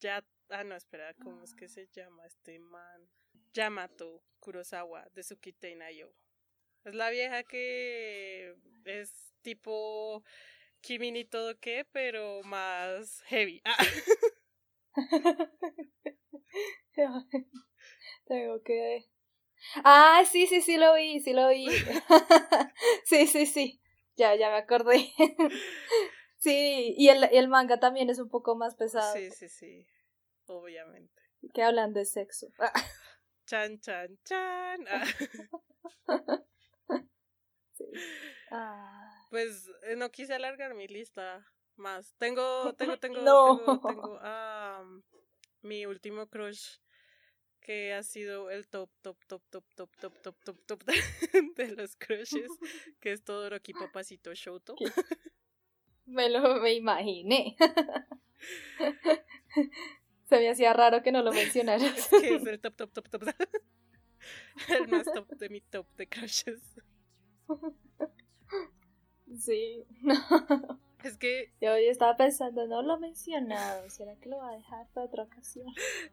Ya, 0.00 0.24
ah, 0.48 0.64
no, 0.64 0.74
espera, 0.76 1.12
¿cómo 1.22 1.42
es 1.44 1.54
que 1.54 1.68
se 1.68 1.88
llama 1.88 2.24
este 2.24 2.58
man? 2.58 3.10
Yamato 3.52 4.24
Kurosawa 4.40 5.06
de 5.12 5.20
Tsukite 5.20 5.76
Nayo. 5.76 6.14
Es 6.84 6.94
la 6.94 7.10
vieja 7.10 7.44
que 7.44 8.56
es 8.86 9.34
tipo 9.42 10.24
Kimi 10.80 11.12
ni 11.12 11.26
todo 11.26 11.60
qué, 11.60 11.84
pero 11.92 12.42
más 12.44 13.20
heavy. 13.26 13.60
Ah. 13.66 13.76
Tengo 18.26 18.62
que... 18.62 19.06
Ah, 19.84 20.22
sí, 20.30 20.46
sí, 20.46 20.60
sí 20.60 20.76
lo 20.76 20.94
vi, 20.94 21.20
sí 21.20 21.32
lo 21.32 21.48
vi. 21.48 21.68
sí, 23.04 23.26
sí, 23.26 23.46
sí. 23.46 23.80
Ya, 24.16 24.34
ya 24.34 24.50
me 24.50 24.56
acordé. 24.56 25.12
Sí, 26.42 26.96
y 26.98 27.08
el, 27.08 27.22
el 27.22 27.46
manga 27.46 27.78
también 27.78 28.10
es 28.10 28.18
un 28.18 28.28
poco 28.28 28.56
más 28.56 28.74
pesado. 28.74 29.14
Sí, 29.14 29.30
sí, 29.30 29.48
sí, 29.48 29.86
obviamente. 30.46 31.22
Que 31.54 31.62
hablan 31.62 31.92
de 31.92 32.04
sexo. 32.04 32.48
Chan, 33.46 33.78
chan, 33.78 34.18
chan. 34.24 34.84
Ah. 34.88 35.04
Sí. 37.74 37.84
Ah. 38.50 39.26
Pues 39.30 39.70
eh, 39.84 39.94
no 39.94 40.10
quise 40.10 40.34
alargar 40.34 40.74
mi 40.74 40.88
lista 40.88 41.46
más. 41.82 42.14
Tengo, 42.18 42.72
tengo, 42.74 42.98
tengo, 42.98 43.18
tengo, 43.18 43.80
tengo 43.86 44.18
ah, 44.22 44.82
mi 45.62 45.84
último 45.84 46.28
crush 46.28 46.78
que 47.60 47.92
ha 47.92 48.02
sido 48.02 48.50
el 48.50 48.66
top, 48.66 48.90
top, 49.02 49.16
top, 49.26 49.42
top, 49.50 49.64
top, 49.74 49.90
top, 50.00 50.14
top, 50.22 50.36
top, 50.44 50.58
top 50.66 50.84
de 51.56 51.68
los 51.76 51.96
crushes, 51.96 52.50
que 53.00 53.12
es 53.12 53.22
todo 53.22 53.50
Rocky 53.50 53.72
Papacito 53.72 54.34
Shouto. 54.34 54.74
Me 56.06 56.28
lo 56.28 56.60
me 56.60 56.74
imaginé. 56.74 57.56
Se 60.28 60.38
me 60.38 60.50
hacía 60.50 60.72
raro 60.72 61.02
que 61.02 61.12
no 61.12 61.22
lo 61.22 61.32
mencionaras. 61.32 62.08
que 62.08 62.34
es 62.34 62.46
el 62.46 62.60
top, 62.60 62.74
top, 62.74 62.92
top, 62.92 63.08
top. 63.08 63.22
El 64.68 64.88
más 64.88 65.04
top 65.04 65.28
de 65.28 65.48
mi 65.48 65.60
top 65.60 65.86
de 65.96 66.08
crushes. 66.08 66.60
Sí. 69.38 69.84
Es 70.04 70.71
Yo 71.62 71.74
estaba 71.76 72.16
pensando, 72.16 72.66
no 72.66 72.82
lo 72.82 72.96
he 72.96 72.98
mencionado. 72.98 73.88
¿Será 73.88 74.16
que 74.16 74.28
lo 74.28 74.38
va 74.38 74.50
a 74.50 74.56
dejar 74.56 74.88
para 74.88 75.06
otra 75.06 75.22
ocasión? 75.22 75.68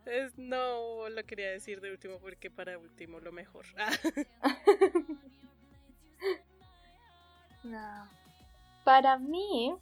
Es, 0.05 0.37
no, 0.37 1.09
lo 1.09 1.25
quería 1.25 1.49
decir 1.49 1.81
de 1.81 1.89
último 1.89 2.19
porque 2.19 2.51
para 2.51 2.77
último 2.77 3.19
lo 3.19 3.31
mejor. 3.31 3.65
no. 7.63 8.07
Para 8.83 9.17
mí, 9.17 9.75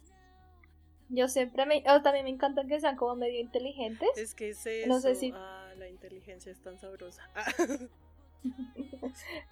yo 1.10 1.28
siempre 1.28 1.66
me. 1.66 1.84
Oh, 1.86 2.00
también 2.00 2.24
me 2.24 2.30
encanta 2.30 2.66
que 2.66 2.80
sean 2.80 2.96
como 2.96 3.16
medio 3.16 3.38
inteligentes. 3.38 4.08
Es 4.16 4.34
que 4.34 4.48
es 4.48 4.64
eso. 4.64 4.88
No 4.88 5.00
sé 5.00 5.16
si. 5.16 5.32
Ah, 5.34 5.74
la 5.76 5.90
inteligencia 5.90 6.50
es 6.50 6.62
tan 6.62 6.78
sabrosa. 6.78 7.28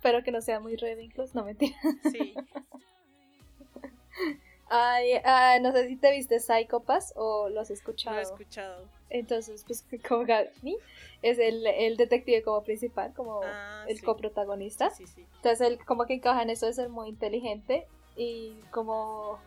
Pero 0.03 0.23
que 0.23 0.33
no 0.33 0.41
sea 0.41 0.61
muy 0.61 0.77
Ravenclaw, 0.77 1.29
no 1.35 1.45
mentira. 1.45 1.77
Sí. 2.11 2.35
Ay, 4.69 5.61
no 5.61 5.73
sé 5.73 5.87
si 5.89 5.97
te 5.97 6.11
viste 6.11 6.41
Psychopass 6.41 7.13
o 7.17 7.49
lo 7.49 7.61
has 7.61 7.71
escuchado. 7.71 8.17
Lo 8.17 8.21
he 8.21 8.25
escuchado. 8.25 8.89
Entonces, 9.11 9.65
pues 9.67 9.85
Kogami 10.09 10.77
es 11.23 11.39
el, 11.39 11.67
el 11.67 11.97
detective 11.97 12.43
como 12.43 12.63
principal, 12.63 13.13
como 13.15 13.41
Ah, 13.45 13.85
el 13.89 13.99
sí. 13.99 14.05
coprotagonista. 14.05 14.91
Sí, 14.91 15.07
sí. 15.07 15.25
Entonces 15.37 15.61
él 15.61 15.85
como 15.85 16.07
que 16.07 16.15
encaja 16.15 16.43
en 16.43 16.51
eso 16.51 16.67
de 16.67 16.73
ser 16.73 16.89
muy 16.89 17.09
inteligente 17.09 17.87
y 18.17 18.61
como... 18.71 19.39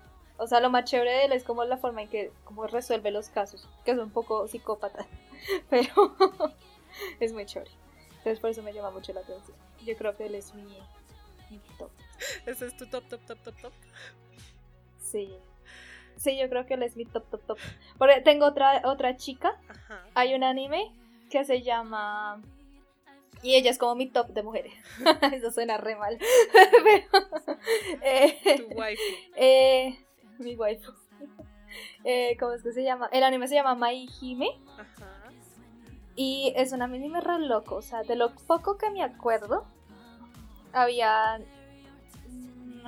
O 0.41 0.47
sea, 0.47 0.61
lo 0.61 0.69
más 0.69 0.85
chévere 0.85 1.11
de 1.11 1.25
él 1.25 1.31
es 1.33 1.43
como 1.43 1.65
la 1.65 1.75
forma 1.75 2.01
en 2.01 2.07
que 2.07 2.31
como 2.45 2.65
resuelve 2.65 3.11
los 3.11 3.27
casos, 3.27 3.67
que 3.83 3.91
es 3.91 3.97
un 3.97 4.09
poco 4.11 4.47
psicópata, 4.47 5.05
pero 5.69 6.15
es 7.19 7.33
muy 7.33 7.45
chévere. 7.45 7.71
Entonces 8.19 8.39
por 8.39 8.49
eso 8.49 8.63
me 8.63 8.71
llama 8.71 8.91
mucho 8.91 9.11
la 9.11 9.19
atención. 9.19 9.57
Yo 9.85 9.97
creo 9.97 10.15
que 10.15 10.27
él 10.27 10.35
es 10.35 10.53
mi, 10.53 10.63
mi 11.49 11.59
top. 11.77 11.91
Ese 12.45 12.67
es 12.67 12.77
tu 12.77 12.85
top, 12.87 13.03
top, 13.09 13.19
top, 13.25 13.39
top, 13.43 13.61
top. 13.61 13.73
Sí. 15.11 15.29
Sí, 16.17 16.37
yo 16.37 16.49
creo 16.49 16.65
que 16.65 16.73
él 16.73 16.83
es 16.83 16.95
mi 16.97 17.05
top, 17.05 17.23
top, 17.29 17.41
top. 17.45 17.57
Porque 17.97 18.19
tengo 18.21 18.45
otra, 18.45 18.81
otra 18.85 19.15
chica 19.15 19.57
Ajá. 19.69 20.03
hay 20.15 20.33
un 20.35 20.43
anime 20.43 20.91
que 21.29 21.45
se 21.45 21.61
llama 21.61 22.41
y 23.41 23.55
ella 23.55 23.71
es 23.71 23.77
como 23.77 23.95
mi 23.95 24.07
top 24.09 24.27
de 24.29 24.43
mujeres 24.43 24.73
eso 25.31 25.49
suena 25.51 25.77
re 25.77 25.95
mal 25.95 26.17
pero 26.83 27.25
eh, 28.03 28.37
Tu 28.57 28.75
waifu. 28.77 29.01
eh, 29.37 29.97
mi 30.39 30.55
waifu 30.57 30.91
eh, 32.03 32.35
¿cómo 32.37 32.51
es 32.51 32.63
que 32.63 32.73
se 32.73 32.83
llama? 32.83 33.07
el 33.13 33.23
anime 33.23 33.47
se 33.47 33.55
llama 33.55 33.75
Mai 33.75 34.07
Hime 34.19 34.49
Ajá. 34.77 35.31
y 36.17 36.51
es 36.57 36.73
un 36.73 36.81
anime 36.81 37.21
re 37.21 37.39
loco 37.39 37.75
o 37.75 37.81
sea 37.81 38.03
de 38.03 38.15
lo 38.17 38.35
poco 38.35 38.77
que 38.77 38.89
me 38.89 39.03
acuerdo 39.03 39.65
había 40.73 41.39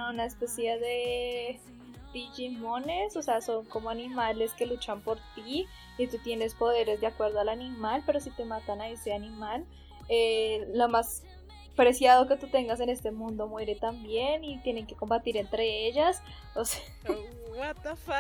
una 0.10 0.26
especie 0.26 0.78
de 0.80 1.60
Digimones, 2.14 3.16
o 3.16 3.22
sea, 3.22 3.42
son 3.42 3.66
como 3.66 3.90
animales 3.90 4.54
que 4.54 4.66
luchan 4.66 5.02
por 5.02 5.20
ti 5.36 5.68
y 5.98 6.08
tú 6.08 6.18
tienes 6.20 6.56
poderes 6.56 7.00
de 7.02 7.08
acuerdo 7.08 7.40
al 7.40 7.50
animal, 7.50 8.04
pero 8.06 8.20
si 8.20 8.30
te 8.32 8.46
matan 8.46 8.82
a 8.82 8.90
ese 8.90 9.14
animal, 9.14 9.66
eh, 10.10 10.68
lo 10.74 10.88
más 10.90 11.24
preciado 11.76 12.28
que 12.28 12.36
tú 12.36 12.48
tengas 12.48 12.80
en 12.82 12.90
este 12.90 13.12
mundo 13.12 13.48
muere 13.48 13.76
también 13.76 14.44
y 14.44 14.58
tienen 14.62 14.86
que 14.86 14.96
combatir 14.96 15.38
entre 15.38 15.88
ellas. 15.88 16.22
O 16.56 16.66
sea, 16.66 16.82
Oh, 17.08 17.58
what 17.58 17.76
the 17.84 17.96
fuck? 17.96 18.16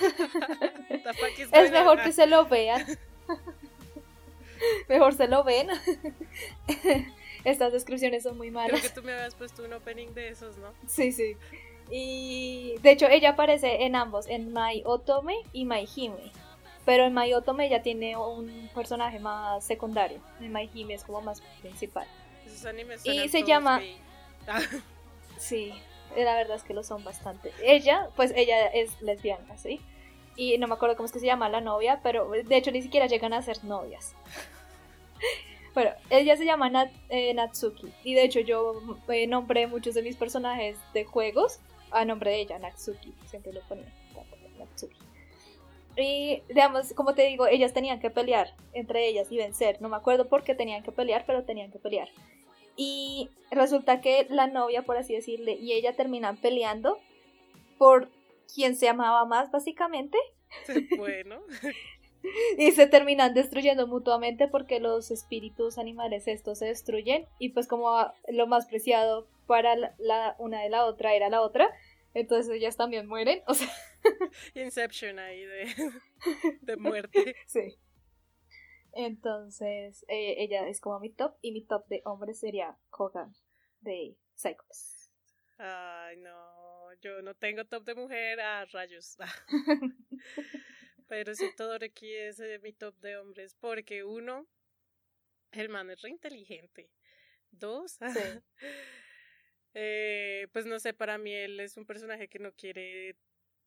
What 0.90 1.02
the 1.02 1.14
fuck 1.14 1.38
is 1.38 1.48
es 1.52 1.70
mejor 1.70 2.02
que 2.02 2.12
se 2.12 2.26
lo 2.26 2.46
vean. 2.46 2.84
mejor 4.88 5.14
se 5.14 5.28
lo 5.28 5.44
ven. 5.44 5.68
Estas 7.44 7.72
descripciones 7.72 8.24
son 8.24 8.36
muy 8.36 8.48
Creo 8.50 8.62
malas. 8.62 8.80
que 8.82 8.88
tú 8.90 9.02
me 9.02 9.12
habías 9.12 9.34
puesto 9.34 9.62
un 9.64 9.72
opening 9.72 10.08
de 10.08 10.28
esos, 10.30 10.56
¿no? 10.58 10.72
Sí, 10.86 11.12
sí. 11.12 11.36
Y 11.90 12.74
de 12.82 12.90
hecho 12.90 13.06
ella 13.08 13.30
aparece 13.30 13.84
en 13.84 13.96
ambos, 13.96 14.26
en 14.28 14.52
My 14.52 14.82
Otome 14.84 15.34
y 15.52 15.64
My 15.64 15.88
Hime. 15.94 16.32
Pero 16.84 17.04
en 17.04 17.14
My 17.14 17.32
Otome 17.34 17.66
ella 17.66 17.82
tiene 17.82 18.16
un 18.16 18.70
personaje 18.74 19.18
más 19.18 19.64
secundario. 19.64 20.20
En 20.40 20.52
My 20.52 20.68
Hime 20.72 20.94
es 20.94 21.04
como 21.04 21.20
más 21.20 21.40
principal. 21.60 22.06
Esos 22.46 22.64
animes 22.66 23.04
Y 23.04 23.28
se 23.28 23.42
llama-. 23.44 23.80
Ah, 24.50 24.60
Sí, 25.36 25.74
la 26.16 26.34
verdad 26.34 26.56
es 26.56 26.62
que 26.62 26.72
lo 26.72 26.82
son 26.82 27.04
bastante. 27.04 27.52
Ella, 27.62 28.08
pues 28.16 28.32
ella 28.34 28.66
es 28.68 29.00
lesbiana, 29.02 29.58
¿sí? 29.58 29.78
Y 30.36 30.56
no 30.56 30.66
me 30.68 30.74
acuerdo 30.74 30.96
cómo 30.96 31.04
es 31.04 31.12
que 31.12 31.18
se 31.20 31.26
llama 31.26 31.50
la 31.50 31.60
novia, 31.60 32.00
pero 32.02 32.30
de 32.30 32.56
hecho 32.56 32.70
ni 32.70 32.80
siquiera 32.80 33.06
llegan 33.06 33.32
a 33.34 33.42
ser 33.42 33.62
novias. 33.64 34.14
Bueno, 35.74 35.90
ella 36.10 36.36
se 36.36 36.44
llama 36.44 36.68
Nat- 36.70 36.90
eh, 37.08 37.32
Natsuki. 37.34 37.92
Y 38.02 38.14
de 38.14 38.24
hecho 38.24 38.40
yo 38.40 38.80
eh, 39.08 39.26
nombré 39.28 39.66
muchos 39.68 39.94
de 39.94 40.02
mis 40.02 40.16
personajes 40.16 40.76
de 40.92 41.04
juegos 41.04 41.60
a 41.90 42.04
nombre 42.04 42.30
de 42.30 42.40
ella, 42.40 42.58
Natsuki. 42.58 43.14
Siempre 43.26 43.52
lo 43.52 43.60
ponía. 43.62 43.92
Natsuki. 44.58 44.96
Y 45.96 46.42
digamos, 46.48 46.92
como 46.94 47.14
te 47.14 47.22
digo, 47.22 47.46
ellas 47.46 47.72
tenían 47.72 47.98
que 48.00 48.10
pelear 48.10 48.54
entre 48.72 49.08
ellas 49.08 49.30
y 49.32 49.36
vencer. 49.36 49.80
No 49.82 49.88
me 49.88 49.96
acuerdo 49.96 50.28
por 50.28 50.44
qué 50.44 50.54
tenían 50.54 50.82
que 50.82 50.92
pelear, 50.92 51.24
pero 51.26 51.44
tenían 51.44 51.72
que 51.72 51.78
pelear. 51.78 52.08
Y 52.76 53.30
resulta 53.50 54.00
que 54.00 54.26
la 54.30 54.46
novia, 54.46 54.82
por 54.82 54.96
así 54.96 55.14
decirle, 55.14 55.54
y 55.54 55.72
ella 55.72 55.96
terminan 55.96 56.36
peleando 56.36 56.98
por 57.76 58.08
quien 58.54 58.76
se 58.76 58.88
amaba 58.88 59.24
más, 59.24 59.50
básicamente. 59.50 60.16
bueno, 60.96 61.40
Y 62.58 62.72
se 62.72 62.86
terminan 62.86 63.34
destruyendo 63.34 63.86
mutuamente 63.86 64.48
porque 64.48 64.80
los 64.80 65.10
espíritus 65.10 65.78
animales 65.78 66.26
estos 66.26 66.58
se 66.58 66.66
destruyen. 66.66 67.26
Y 67.38 67.50
pues 67.50 67.66
como 67.66 67.94
lo 68.28 68.46
más 68.46 68.66
preciado 68.66 69.26
para 69.48 69.76
la, 69.76 69.96
la- 69.98 70.36
una 70.38 70.62
de 70.62 70.70
la 70.70 70.86
otra 70.86 71.14
era 71.16 71.30
la 71.30 71.42
otra, 71.42 71.68
entonces 72.14 72.54
ellas 72.54 72.76
también 72.78 73.08
mueren. 73.08 73.42
O 73.48 73.54
sea, 73.54 73.68
Inception 74.54 75.18
ahí 75.18 75.44
de, 75.44 75.66
de 76.62 76.76
muerte. 76.76 77.36
sí. 77.48 77.78
Entonces 78.92 80.04
eh, 80.08 80.36
ella 80.38 80.68
es 80.68 80.80
como 80.80 80.98
mi 81.00 81.10
top 81.10 81.36
y 81.42 81.52
mi 81.52 81.62
top 81.64 81.86
de 81.88 82.02
hombres 82.04 82.40
sería 82.40 82.76
Kogan 82.90 83.34
de 83.80 84.16
Psychos. 84.34 85.10
Ay, 85.58 86.16
no, 86.18 86.92
yo 87.02 87.22
no 87.22 87.34
tengo 87.34 87.64
top 87.64 87.84
de 87.84 87.94
mujer 87.94 88.40
a 88.40 88.64
rayos. 88.66 89.16
Pero 91.08 91.34
sí, 91.34 91.46
Todoroki 91.56 92.14
es 92.14 92.38
eh, 92.40 92.58
mi 92.62 92.72
top 92.72 92.94
de 93.00 93.16
hombres. 93.16 93.54
Porque 93.60 94.04
uno, 94.04 94.46
el 95.52 95.68
man 95.68 95.90
es 95.90 96.00
re 96.02 96.10
inteligente. 96.10 96.90
Dos, 97.50 97.98
Sí. 98.12 98.20
Eh, 99.80 100.48
pues 100.52 100.66
no 100.66 100.80
sé, 100.80 100.92
para 100.92 101.18
mí 101.18 101.32
él 101.32 101.60
es 101.60 101.76
un 101.76 101.86
personaje 101.86 102.26
que 102.26 102.40
no 102.40 102.52
quiere 102.52 103.16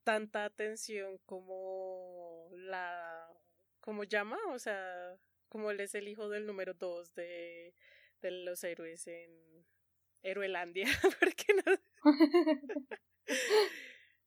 tanta 0.04 0.43
atención 0.43 1.19
como 1.26 2.50
la. 2.54 3.30
como 3.80 4.04
llama, 4.04 4.38
o 4.50 4.60
sea, 4.60 5.17
como 5.47 5.71
él 5.71 5.80
es 5.80 5.95
el 5.95 6.10
hijo 6.10 6.28
del 6.28 6.45
número 6.45 6.74
dos 6.74 7.13
de, 7.15 7.74
de 8.21 8.32
los 8.32 8.62
héroes 8.65 9.08
en 9.08 9.65
Héroelandia. 10.21 10.86
porque 11.19 11.45
no 11.65 11.78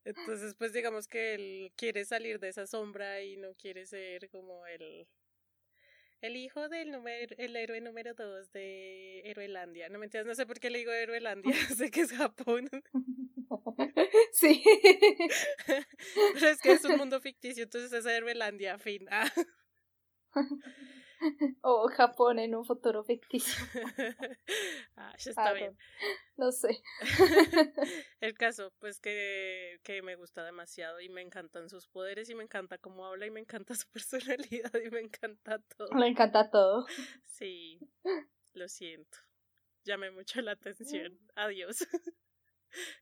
Entonces, 0.04 0.54
pues 0.54 0.72
digamos 0.72 1.06
que 1.06 1.34
él 1.34 1.72
quiere 1.76 2.06
salir 2.06 2.40
de 2.40 2.48
esa 2.48 2.66
sombra 2.66 3.22
y 3.22 3.36
no 3.36 3.54
quiere 3.56 3.84
ser 3.84 4.30
como 4.30 4.66
el, 4.66 5.06
el 6.24 6.36
hijo 6.36 6.70
del 6.70 6.90
número, 6.90 7.34
el 7.36 7.54
héroe 7.54 7.82
número 7.82 8.14
dos 8.14 8.50
de 8.52 9.20
Héroelandia. 9.26 9.90
No 9.90 9.98
me 9.98 10.06
entiendes, 10.06 10.26
no 10.26 10.34
sé 10.34 10.46
por 10.46 10.58
qué 10.58 10.70
le 10.70 10.78
digo 10.78 10.90
Héroelandia, 10.90 11.52
sé 11.76 11.90
que 11.90 12.00
es 12.00 12.12
Japón, 12.12 12.70
sí. 14.32 14.64
pero 16.34 16.48
es 16.48 16.60
que 16.62 16.72
es 16.72 16.84
un 16.86 16.96
mundo 16.96 17.20
ficticio, 17.20 17.64
entonces 17.64 17.92
es 17.92 18.06
Héroelandia, 18.06 18.78
fin. 18.78 19.06
Ah. 19.10 19.30
O 21.62 21.88
Japón 21.88 22.38
en 22.38 22.54
un 22.54 22.64
futuro 22.64 23.04
ficticio. 23.04 23.54
Ah, 24.96 25.12
ya 25.18 25.30
está 25.30 25.48
Ah, 25.48 25.52
bien. 25.52 25.76
No 26.36 26.52
sé. 26.52 26.80
El 28.20 28.34
caso, 28.34 28.72
pues 28.78 29.00
que, 29.00 29.80
que 29.82 30.02
me 30.02 30.14
gusta 30.16 30.44
demasiado 30.44 31.00
y 31.00 31.08
me 31.08 31.20
encantan 31.20 31.68
sus 31.68 31.88
poderes 31.88 32.30
y 32.30 32.34
me 32.34 32.44
encanta 32.44 32.78
cómo 32.78 33.04
habla 33.06 33.26
y 33.26 33.30
me 33.30 33.40
encanta 33.40 33.74
su 33.74 33.88
personalidad 33.92 34.72
y 34.84 34.90
me 34.90 35.00
encanta 35.00 35.58
todo. 35.76 35.88
Me 35.92 36.06
encanta 36.06 36.50
todo. 36.50 36.86
Sí, 37.24 37.80
lo 38.52 38.68
siento. 38.68 39.18
Llamé 39.84 40.10
mucho 40.10 40.40
la 40.40 40.52
atención. 40.52 41.18
Adiós. 41.34 41.86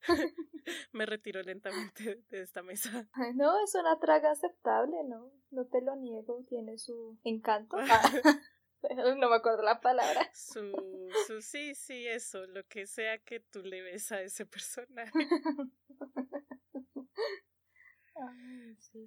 Me 0.93 1.07
retiro 1.07 1.43
lentamente 1.43 2.23
de 2.31 2.43
esta 2.43 2.63
mesa. 2.63 3.09
Ay, 3.13 3.35
no, 3.35 3.63
es 3.65 3.75
una 3.75 3.99
traga 3.99 4.31
aceptable, 4.31 5.05
¿no? 5.05 5.33
No 5.51 5.67
te 5.67 5.81
lo 5.83 5.97
niego, 5.97 6.45
tiene 6.49 6.79
su 6.79 7.19
encanto. 7.25 7.77
Ah, 8.91 9.15
no 9.17 9.29
me 9.29 9.37
acuerdo 9.37 9.63
la 9.63 9.81
palabra. 9.81 10.29
Su, 10.35 10.73
su 11.29 11.41
sí, 11.41 11.73
sí, 11.77 12.05
eso, 12.09 12.47
lo 12.47 12.65
que 12.67 12.87
sea 12.89 13.19
que 13.19 13.39
tú 13.39 13.63
le 13.63 13.81
ves 13.81 14.11
a 14.11 14.21
ese 14.23 14.45
personaje. 14.45 15.13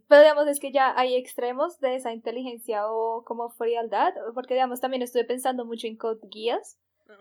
Pero 0.08 0.22
digamos, 0.22 0.48
es 0.48 0.60
que 0.60 0.72
ya 0.72 0.98
hay 0.98 1.16
extremos 1.16 1.80
de 1.80 1.96
esa 1.96 2.14
inteligencia 2.14 2.90
o 2.90 3.24
como 3.24 3.50
frialdad, 3.50 4.14
porque 4.34 4.54
digamos, 4.54 4.80
también 4.80 5.04
estuve 5.04 5.26
pensando 5.26 5.66
mucho 5.66 5.88
en 5.88 5.98
Code 5.98 6.22
Ajá. 6.22 6.60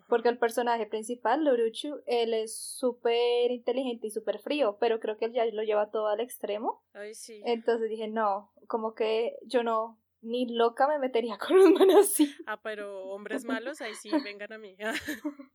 Porque 0.09 0.29
el 0.29 0.39
personaje 0.39 0.87
principal, 0.87 1.45
Loruchu, 1.45 2.03
él 2.07 2.35
es 2.35 2.57
súper 2.57 3.51
inteligente 3.51 4.07
y 4.07 4.11
súper 4.11 4.39
frío, 4.39 4.77
pero 4.81 5.01
creo 5.01 5.17
que 5.17 5.27
él 5.27 5.33
ya 5.33 5.45
lo 5.47 5.63
lleva 5.63 5.91
todo 5.91 6.09
al 6.09 6.21
extremo. 6.21 6.83
Ay, 6.93 7.15
sí. 7.15 7.43
Entonces 7.45 7.91
dije, 7.91 8.09
no, 8.09 8.53
como 8.67 8.95
que 8.95 9.37
yo 9.47 9.63
no, 9.63 9.99
ni 10.23 10.47
loca 10.47 10.89
me 10.89 10.99
metería 10.99 11.39
con 11.47 11.57
un 11.57 11.75
man 11.75 11.91
así. 11.93 12.35
Ah, 12.47 12.61
pero 12.63 13.05
hombres 13.07 13.45
malos, 13.45 13.81
ahí 13.81 13.95
sí, 13.95 14.11
vengan 14.23 14.53
a 14.53 14.59
mí. 14.59 14.77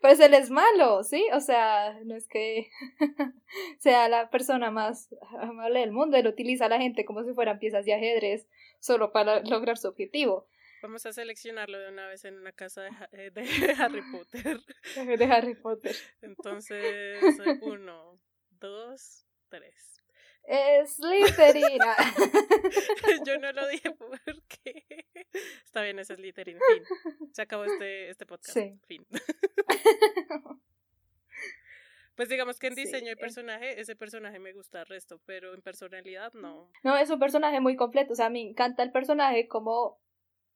Pues 0.00 0.18
él 0.18 0.34
es 0.34 0.50
malo, 0.50 1.04
¿sí? 1.04 1.24
O 1.32 1.40
sea, 1.40 2.00
no 2.04 2.16
es 2.16 2.26
que 2.26 2.68
sea 3.78 4.08
la 4.08 4.28
persona 4.28 4.72
más 4.72 5.14
amable 5.38 5.80
del 5.80 5.92
mundo, 5.92 6.16
él 6.16 6.26
utiliza 6.26 6.66
a 6.66 6.68
la 6.68 6.78
gente 6.78 7.04
como 7.04 7.22
si 7.22 7.32
fueran 7.32 7.60
piezas 7.60 7.84
de 7.84 7.94
ajedrez 7.94 8.48
solo 8.80 9.12
para 9.12 9.40
lograr 9.44 9.78
su 9.78 9.86
objetivo. 9.86 10.48
Vamos 10.82 11.04
a 11.06 11.12
seleccionarlo 11.12 11.78
de 11.78 11.88
una 11.88 12.06
vez 12.06 12.24
en 12.24 12.38
una 12.38 12.52
casa 12.52 12.82
de, 12.82 12.88
Ha- 12.90 13.08
eh, 13.12 13.30
de 13.30 13.42
Harry 13.78 14.02
Potter. 14.12 14.60
De 15.18 15.24
Harry 15.24 15.54
Potter. 15.54 15.96
Entonces, 16.22 17.22
uno, 17.62 18.20
dos, 18.50 19.26
tres. 19.48 20.02
Es 20.44 20.94
Slytherin. 20.96 21.80
Yo 23.26 23.38
no 23.38 23.50
lo 23.52 23.66
dije 23.66 23.90
porque. 23.90 24.86
Está 25.64 25.82
bien, 25.82 25.98
es 25.98 26.06
Slytherin. 26.06 26.58
Fin. 26.58 26.84
Se 27.32 27.42
acabó 27.42 27.64
este, 27.64 28.10
este 28.10 28.26
podcast. 28.26 28.56
Sí. 28.56 28.78
Fin. 28.86 29.04
Pues 32.14 32.28
digamos 32.30 32.58
que 32.58 32.68
en 32.68 32.74
diseño 32.74 33.12
y 33.12 33.16
personaje, 33.16 33.78
ese 33.78 33.94
personaje 33.94 34.38
me 34.38 34.52
gusta 34.54 34.80
el 34.80 34.86
resto, 34.86 35.20
pero 35.26 35.52
en 35.52 35.60
personalidad 35.60 36.32
no. 36.32 36.70
No, 36.82 36.96
es 36.96 37.10
un 37.10 37.18
personaje 37.18 37.60
muy 37.60 37.76
completo. 37.76 38.12
O 38.14 38.16
sea, 38.16 38.26
a 38.26 38.30
mí 38.30 38.42
me 38.44 38.50
encanta 38.50 38.82
el 38.82 38.90
personaje 38.92 39.48
como. 39.48 40.00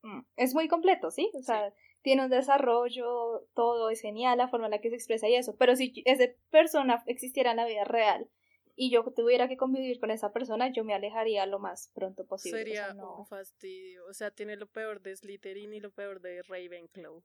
Mm, 0.02 0.20
es 0.36 0.54
muy 0.54 0.68
completo, 0.68 1.10
¿sí? 1.10 1.30
O 1.34 1.42
sea, 1.42 1.72
tiene 2.02 2.24
un 2.24 2.30
desarrollo, 2.30 3.46
todo 3.54 3.90
es 3.90 4.00
genial, 4.00 4.38
la 4.38 4.48
forma 4.48 4.66
en 4.66 4.72
la 4.72 4.80
que 4.80 4.90
se 4.90 4.96
expresa 4.96 5.28
y 5.28 5.34
eso. 5.34 5.56
Pero 5.56 5.76
si 5.76 5.92
esa 6.04 6.24
persona 6.50 7.02
existiera 7.06 7.50
en 7.50 7.58
la 7.58 7.66
vida 7.66 7.84
real 7.84 8.28
y 8.76 8.90
yo 8.90 9.04
tuviera 9.14 9.48
que 9.48 9.56
convivir 9.56 10.00
con 10.00 10.10
esa 10.10 10.32
persona, 10.32 10.72
yo 10.72 10.84
me 10.84 10.94
alejaría 10.94 11.44
lo 11.46 11.58
más 11.58 11.90
pronto 11.94 12.24
posible. 12.26 12.58
Sería 12.58 12.94
un 12.94 13.26
fastidio. 13.26 14.06
O 14.06 14.14
sea, 14.14 14.30
tiene 14.30 14.56
lo 14.56 14.66
peor 14.66 15.02
de 15.02 15.16
Slytherin 15.16 15.74
y 15.74 15.80
lo 15.80 15.90
peor 15.90 16.20
de 16.20 16.42
Ravenclaw. 16.42 17.22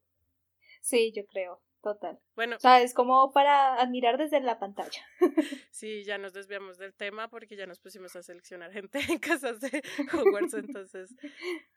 Sí, 0.86 1.12
yo 1.12 1.26
creo. 1.26 1.60
Total. 1.82 2.18
Bueno. 2.36 2.56
O 2.56 2.58
sea, 2.60 2.80
es 2.80 2.94
como 2.94 3.32
para 3.32 3.74
admirar 3.80 4.18
desde 4.18 4.40
la 4.40 4.58
pantalla. 4.58 5.02
Sí, 5.70 6.04
ya 6.04 6.16
nos 6.16 6.32
desviamos 6.32 6.78
del 6.78 6.94
tema 6.94 7.28
porque 7.28 7.54
ya 7.54 7.66
nos 7.66 7.80
pusimos 7.80 8.16
a 8.16 8.22
seleccionar 8.22 8.72
gente 8.72 8.98
en 9.10 9.18
casas 9.18 9.60
de 9.60 9.82
Hogwarts, 10.10 10.54
entonces, 10.54 11.14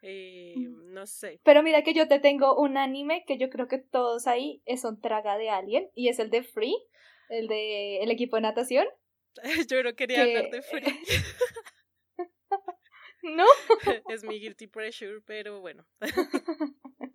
eh, 0.01 0.53
no 0.57 1.05
sé. 1.05 1.41
Pero 1.43 1.63
mira 1.63 1.83
que 1.83 1.93
yo 1.93 2.07
te 2.07 2.19
tengo 2.19 2.57
un 2.57 2.77
anime 2.77 3.25
que 3.27 3.37
yo 3.37 3.49
creo 3.49 3.67
que 3.67 3.77
todos 3.77 4.25
ahí 4.25 4.63
son 4.81 5.01
traga 5.01 5.37
de 5.37 5.49
Alien 5.49 5.89
y 5.95 6.07
es 6.07 6.19
el 6.19 6.29
de 6.29 6.43
Free, 6.43 6.77
el 7.27 7.47
de 7.49 7.97
el 7.97 8.09
equipo 8.09 8.37
de 8.37 8.43
natación. 8.43 8.87
yo 9.69 9.83
no 9.83 9.93
quería 9.95 10.21
hablar 10.21 10.49
de 10.49 10.61
Free. 10.61 10.83
¿No? 13.23 13.45
es 14.07 14.23
mi 14.23 14.39
guilty 14.39 14.67
pressure, 14.67 15.19
pero 15.25 15.59
bueno. 15.59 15.85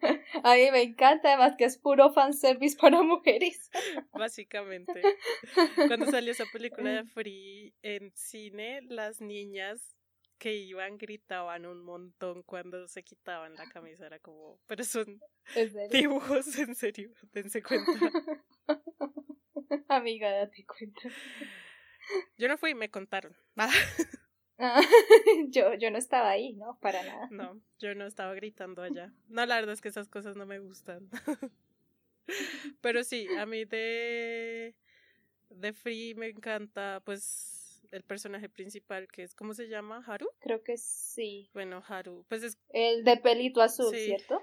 A 0.44 0.54
mí 0.54 0.70
me 0.70 0.82
encanta, 0.82 1.28
además 1.28 1.54
que 1.56 1.64
es 1.64 1.78
puro 1.78 2.12
fanservice 2.12 2.76
para 2.76 3.02
mujeres. 3.02 3.70
Básicamente. 4.12 5.02
Cuando 5.88 6.10
salió 6.10 6.32
esa 6.32 6.44
película 6.52 6.90
de 6.90 7.04
Free 7.04 7.74
en 7.82 8.12
cine, 8.14 8.82
las 8.82 9.20
niñas 9.20 9.96
que 10.38 10.54
iban 10.54 10.98
gritaban 10.98 11.64
un 11.64 11.82
montón 11.84 12.42
cuando 12.42 12.86
se 12.88 13.02
quitaban 13.02 13.54
la 13.54 13.68
camisa. 13.68 14.06
Era 14.06 14.18
como, 14.18 14.60
pero 14.66 14.84
son 14.84 15.20
dibujos, 15.90 16.58
en 16.58 16.74
serio, 16.74 17.12
dense 17.32 17.62
cuenta. 17.62 17.92
Amiga, 19.88 20.30
date 20.30 20.66
cuenta. 20.66 21.00
Yo 22.36 22.48
no 22.48 22.58
fui, 22.58 22.74
me 22.74 22.90
contaron. 22.90 23.34
Ah, 24.66 24.80
yo, 25.50 25.74
yo 25.74 25.90
no 25.90 25.98
estaba 25.98 26.30
ahí, 26.30 26.54
¿no? 26.54 26.78
Para 26.80 27.02
nada. 27.02 27.28
No, 27.30 27.60
yo 27.78 27.94
no 27.94 28.06
estaba 28.06 28.32
gritando 28.34 28.80
allá. 28.82 29.12
No, 29.28 29.44
la 29.44 29.56
verdad 29.56 29.74
es 29.74 29.82
que 29.82 29.88
esas 29.88 30.08
cosas 30.08 30.36
no 30.36 30.46
me 30.46 30.58
gustan. 30.58 31.10
Pero 32.80 33.04
sí, 33.04 33.26
a 33.38 33.44
mí 33.44 33.66
de, 33.66 34.74
de 35.50 35.72
Free 35.74 36.14
me 36.14 36.28
encanta, 36.28 37.02
pues, 37.04 37.86
el 37.90 38.02
personaje 38.04 38.48
principal 38.48 39.06
que 39.08 39.22
es, 39.24 39.34
¿cómo 39.34 39.52
se 39.52 39.68
llama? 39.68 40.02
¿Haru? 40.06 40.30
Creo 40.40 40.62
que 40.62 40.78
sí. 40.78 41.50
Bueno, 41.52 41.82
Haru. 41.86 42.24
Pues 42.28 42.42
es... 42.42 42.58
El 42.70 43.04
de 43.04 43.18
pelito 43.18 43.60
azul, 43.60 43.94
¿cierto? 43.94 44.40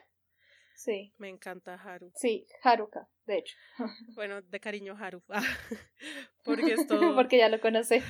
Sí. 0.82 1.14
Me 1.20 1.30
encanta 1.30 1.76
Haru. 1.76 2.12
Sí, 2.16 2.48
Haruka, 2.64 3.08
de 3.28 3.38
hecho. 3.38 3.56
Bueno, 4.16 4.42
de 4.42 4.60
cariño 4.60 4.98
Haru. 4.98 5.22
Porque 6.44 6.74
es 6.74 6.88
todo. 6.88 7.14
Porque 7.16 7.38
ya 7.38 7.50
lo 7.50 7.62
conoce. 7.62 8.02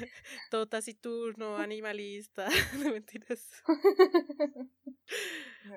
Todo 0.50 0.70
taciturno, 0.70 1.58
animalista. 1.58 2.48
No 2.80 2.92
mentiras. 2.92 3.46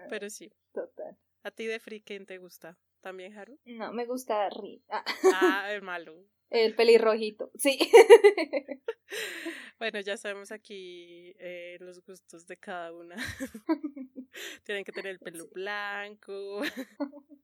Pero 0.08 0.30
sí. 0.30 0.52
Total. 0.72 1.18
¿A 1.42 1.50
ti 1.50 1.66
de 1.66 1.80
Free 1.80 2.00
quién 2.00 2.26
te 2.26 2.38
gusta? 2.38 2.78
¿También 3.00 3.36
Haru? 3.36 3.58
No, 3.64 3.92
me 3.92 4.06
gusta 4.06 4.48
Ri. 4.50 4.84
Ah. 4.88 5.04
ah, 5.34 5.72
el 5.72 5.82
malo. 5.82 6.24
El 6.48 6.76
pelirrojito, 6.76 7.50
sí. 7.56 7.76
Bueno, 9.78 10.00
ya 10.00 10.16
sabemos 10.16 10.52
aquí 10.52 11.34
eh, 11.38 11.76
los 11.80 12.00
gustos 12.04 12.46
de 12.46 12.56
cada 12.56 12.92
una. 12.92 13.16
Tienen 14.64 14.84
que 14.84 14.92
tener 14.92 15.12
el 15.12 15.18
pelo 15.20 15.48
blanco. 15.48 16.60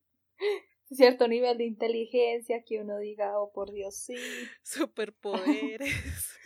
Cierto 0.91 1.29
nivel 1.29 1.57
de 1.59 1.67
inteligencia 1.67 2.65
que 2.67 2.81
uno 2.81 2.99
diga, 2.99 3.39
oh 3.39 3.53
por 3.53 3.71
Dios, 3.73 3.95
sí. 3.95 4.17
Superpoderes. 4.65 6.39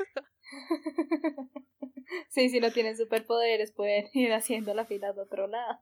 sí, 2.29 2.51
si 2.51 2.61
no 2.61 2.71
tienen 2.71 2.97
superpoderes 2.97 3.73
pueden 3.73 4.07
ir 4.13 4.33
haciendo 4.33 4.75
la 4.75 4.85
fila 4.85 5.15
de 5.15 5.23
otro 5.23 5.47
lado. 5.47 5.81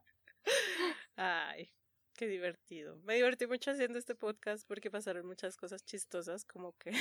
Ay, 1.17 1.73
qué 2.15 2.27
divertido. 2.27 2.97
Me 3.01 3.15
divertí 3.15 3.47
mucho 3.47 3.71
haciendo 3.71 3.99
este 3.99 4.15
podcast 4.15 4.65
porque 4.65 4.89
pasaron 4.89 5.25
muchas 5.25 5.57
cosas 5.57 5.83
chistosas, 5.83 6.45
como 6.45 6.71
que 6.77 6.93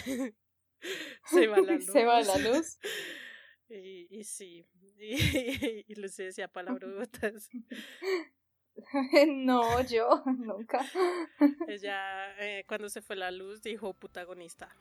se 1.31 1.46
va 1.46 1.59
la 1.61 1.75
luz. 1.75 1.87
Se 1.87 2.05
va 2.05 2.22
la 2.22 2.38
luz. 2.38 2.79
Y, 3.68 4.09
y 4.11 4.25
sí, 4.25 4.66
y, 5.10 5.84
y 5.88 5.94
Lucy 5.96 6.24
decía 6.24 6.48
palabrotas. 6.52 7.50
No, 9.28 9.82
yo 9.82 10.22
nunca. 10.24 10.80
Ella, 11.68 12.34
eh, 12.38 12.64
cuando 12.66 12.88
se 12.88 13.02
fue 13.02 13.16
la 13.16 13.30
luz, 13.30 13.60
dijo 13.60 13.92
protagonista. 13.92 14.74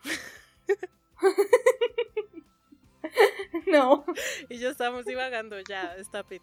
No. 3.66 4.06
Y 4.48 4.56
ya 4.56 4.70
estamos 4.70 5.04
divagando, 5.04 5.60
ya, 5.60 5.94
está 5.96 6.22
pit. 6.22 6.42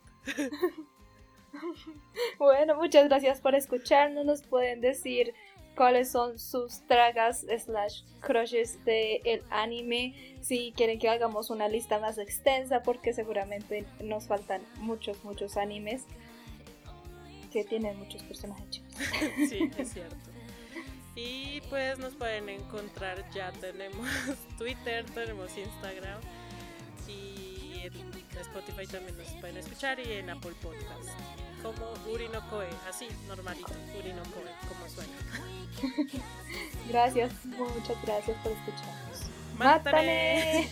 Bueno, 2.38 2.76
muchas 2.76 3.10
gracias 3.10 3.42
por 3.42 3.56
escucharnos. 3.56 4.26
Nos 4.26 4.44
pueden 4.44 4.80
decir 4.80 5.34
cuáles 5.80 6.12
son 6.12 6.38
sus 6.38 6.82
tragas 6.88 7.46
slash 7.58 8.02
crushes 8.20 8.84
de 8.84 9.22
el 9.24 9.42
anime. 9.50 10.14
Si 10.42 10.74
quieren 10.76 11.00
que 11.00 11.08
hagamos 11.08 11.50
una 11.52 11.70
lista 11.70 12.00
más 12.00 12.18
extensa 12.18 12.84
porque 12.84 13.14
seguramente 13.14 13.86
nos 14.04 14.28
faltan 14.28 14.62
muchos 14.80 15.24
muchos 15.24 15.56
animes 15.56 16.04
que 17.54 17.64
tienen 17.64 17.98
muchos 17.98 18.22
personajes 18.24 18.70
chicos 18.70 18.94
sí 19.50 19.72
es 19.78 19.90
cierto. 19.94 20.18
Y 21.16 21.62
pues 21.70 21.98
nos 21.98 22.14
pueden 22.14 22.50
encontrar 22.50 23.24
ya 23.34 23.54
tenemos 23.54 24.06
Twitter 24.58 25.06
tenemos 25.06 25.58
Instagram 25.58 26.20
y 27.08 27.88
Spotify 28.42 28.88
también 28.88 29.18
nos 29.18 29.28
pueden 29.40 29.58
escuchar 29.58 30.00
y 30.00 30.12
en 30.14 30.30
Apple 30.30 30.54
Podcast 30.62 31.10
como 31.62 31.94
Urinokoe, 32.12 32.70
así, 32.88 33.08
normalito, 33.28 33.72
Urinokoe, 33.98 34.52
como 34.68 34.90
suena. 34.90 35.14
gracias, 36.90 37.34
muchas 37.46 38.02
gracias 38.04 38.38
por 38.42 38.52
escucharnos. 38.52 39.30
¡Mátame! 39.58 40.70